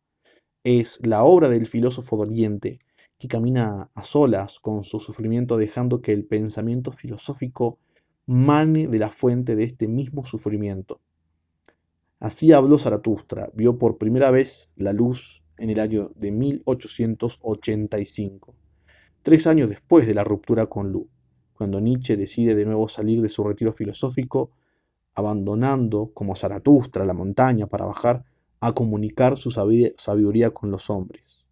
es 0.63 0.99
la 1.03 1.23
obra 1.23 1.49
del 1.49 1.67
filósofo 1.67 2.17
doliente, 2.17 2.79
que 3.17 3.27
camina 3.27 3.89
a 3.93 4.03
solas 4.03 4.59
con 4.59 4.83
su 4.83 4.99
sufrimiento 4.99 5.57
dejando 5.57 6.01
que 6.01 6.13
el 6.13 6.25
pensamiento 6.25 6.91
filosófico 6.91 7.79
mane 8.25 8.87
de 8.87 8.99
la 8.99 9.09
fuente 9.09 9.55
de 9.55 9.63
este 9.63 9.87
mismo 9.87 10.25
sufrimiento. 10.25 11.01
Así 12.19 12.51
habló 12.51 12.77
Zaratustra, 12.77 13.49
vio 13.53 13.77
por 13.77 13.97
primera 13.97 14.31
vez 14.31 14.73
la 14.75 14.93
luz 14.93 15.45
en 15.59 15.69
el 15.69 15.79
año 15.79 16.09
de 16.15 16.31
1885, 16.31 18.55
tres 19.21 19.45
años 19.47 19.69
después 19.69 20.07
de 20.07 20.13
la 20.13 20.23
ruptura 20.23 20.67
con 20.67 20.91
Lu, 20.91 21.09
cuando 21.53 21.81
Nietzsche 21.81 22.17
decide 22.17 22.55
de 22.55 22.65
nuevo 22.65 22.87
salir 22.87 23.21
de 23.21 23.29
su 23.29 23.43
retiro 23.43 23.71
filosófico, 23.73 24.51
abandonando 25.13 26.11
como 26.13 26.35
Zaratustra 26.35 27.05
la 27.05 27.13
montaña 27.13 27.67
para 27.67 27.85
bajar 27.85 28.25
a 28.61 28.73
comunicar 28.73 29.37
su 29.37 29.51
sabiduría 29.51 30.51
con 30.51 30.71
los 30.71 30.89
hombres. 30.89 31.47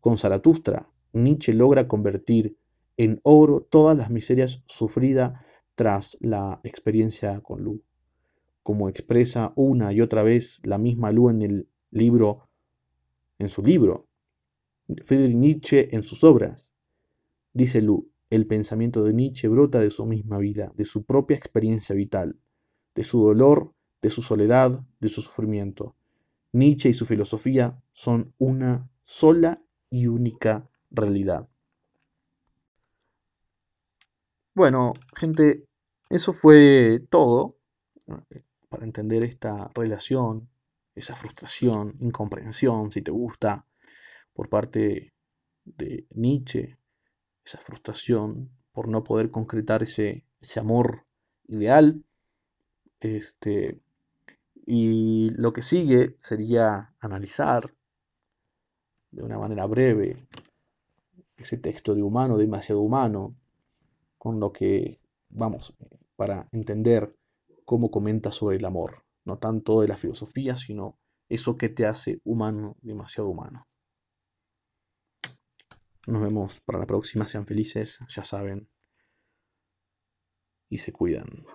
Con 0.00 0.18
Zaratustra, 0.18 0.88
Nietzsche 1.12 1.52
logra 1.52 1.88
convertir 1.88 2.56
en 2.96 3.20
oro 3.22 3.60
todas 3.60 3.96
las 3.96 4.10
miserias 4.10 4.62
sufridas 4.66 5.32
tras 5.74 6.16
la 6.20 6.60
experiencia 6.62 7.40
con 7.40 7.62
Lu, 7.62 7.82
como 8.62 8.88
expresa 8.88 9.52
una 9.56 9.92
y 9.92 10.00
otra 10.00 10.22
vez 10.22 10.60
la 10.62 10.78
misma 10.78 11.10
Lu 11.10 11.30
en 11.30 11.42
el 11.42 11.68
libro, 11.90 12.48
en 13.38 13.48
su 13.48 13.62
libro, 13.62 14.08
Friedrich 15.04 15.34
Nietzsche 15.34 15.94
en 15.94 16.02
sus 16.02 16.24
obras. 16.24 16.74
Dice 17.52 17.80
Lu, 17.80 18.10
el 18.30 18.46
pensamiento 18.46 19.02
de 19.04 19.12
Nietzsche 19.12 19.48
brota 19.48 19.80
de 19.80 19.90
su 19.90 20.06
misma 20.06 20.38
vida, 20.38 20.72
de 20.74 20.84
su 20.84 21.04
propia 21.04 21.36
experiencia 21.36 21.94
vital, 21.94 22.38
de 22.94 23.04
su 23.04 23.22
dolor, 23.22 23.74
de 24.02 24.10
su 24.10 24.22
soledad, 24.22 24.84
de 25.00 25.08
su 25.08 25.22
sufrimiento. 25.22 25.96
Nietzsche 26.52 26.88
y 26.88 26.94
su 26.94 27.06
filosofía 27.06 27.82
son 27.92 28.34
una 28.38 28.90
sola 29.02 29.62
y 29.90 30.06
única 30.06 30.68
realidad. 30.90 31.48
Bueno, 34.54 34.94
gente, 35.16 35.66
eso 36.10 36.32
fue 36.32 37.00
todo 37.10 37.56
eh, 38.06 38.42
para 38.68 38.84
entender 38.84 39.24
esta 39.24 39.70
relación, 39.74 40.48
esa 40.94 41.16
frustración, 41.16 41.96
incomprensión, 42.00 42.90
si 42.90 43.02
te 43.02 43.10
gusta, 43.10 43.66
por 44.32 44.48
parte 44.48 45.12
de 45.64 46.06
Nietzsche, 46.10 46.78
esa 47.44 47.58
frustración 47.58 48.50
por 48.72 48.88
no 48.88 49.04
poder 49.04 49.30
concretar 49.30 49.82
ese, 49.82 50.24
ese 50.40 50.60
amor 50.60 51.06
ideal. 51.46 52.04
Este, 53.00 53.80
y 54.66 55.30
lo 55.30 55.52
que 55.52 55.62
sigue 55.62 56.16
sería 56.18 56.94
analizar 57.00 57.74
de 59.10 59.22
una 59.22 59.38
manera 59.38 59.66
breve 59.66 60.26
ese 61.36 61.58
texto 61.58 61.94
de 61.94 62.02
humano, 62.02 62.38
demasiado 62.38 62.80
humano, 62.80 63.36
con 64.18 64.40
lo 64.40 64.52
que 64.52 65.00
vamos, 65.28 65.74
para 66.16 66.48
entender 66.52 67.14
cómo 67.64 67.90
comenta 67.90 68.30
sobre 68.30 68.56
el 68.56 68.64
amor, 68.64 69.03
no 69.24 69.38
tanto 69.38 69.80
de 69.80 69.88
la 69.88 69.96
filosofía, 69.96 70.56
sino 70.56 70.98
eso 71.28 71.56
que 71.56 71.68
te 71.68 71.86
hace 71.86 72.20
humano, 72.24 72.76
demasiado 72.82 73.28
humano. 73.28 73.66
Nos 76.06 76.22
vemos 76.22 76.60
para 76.60 76.78
la 76.78 76.86
próxima, 76.86 77.26
sean 77.26 77.46
felices, 77.46 77.98
ya 78.08 78.24
saben, 78.24 78.68
y 80.68 80.78
se 80.78 80.92
cuidan. 80.92 81.46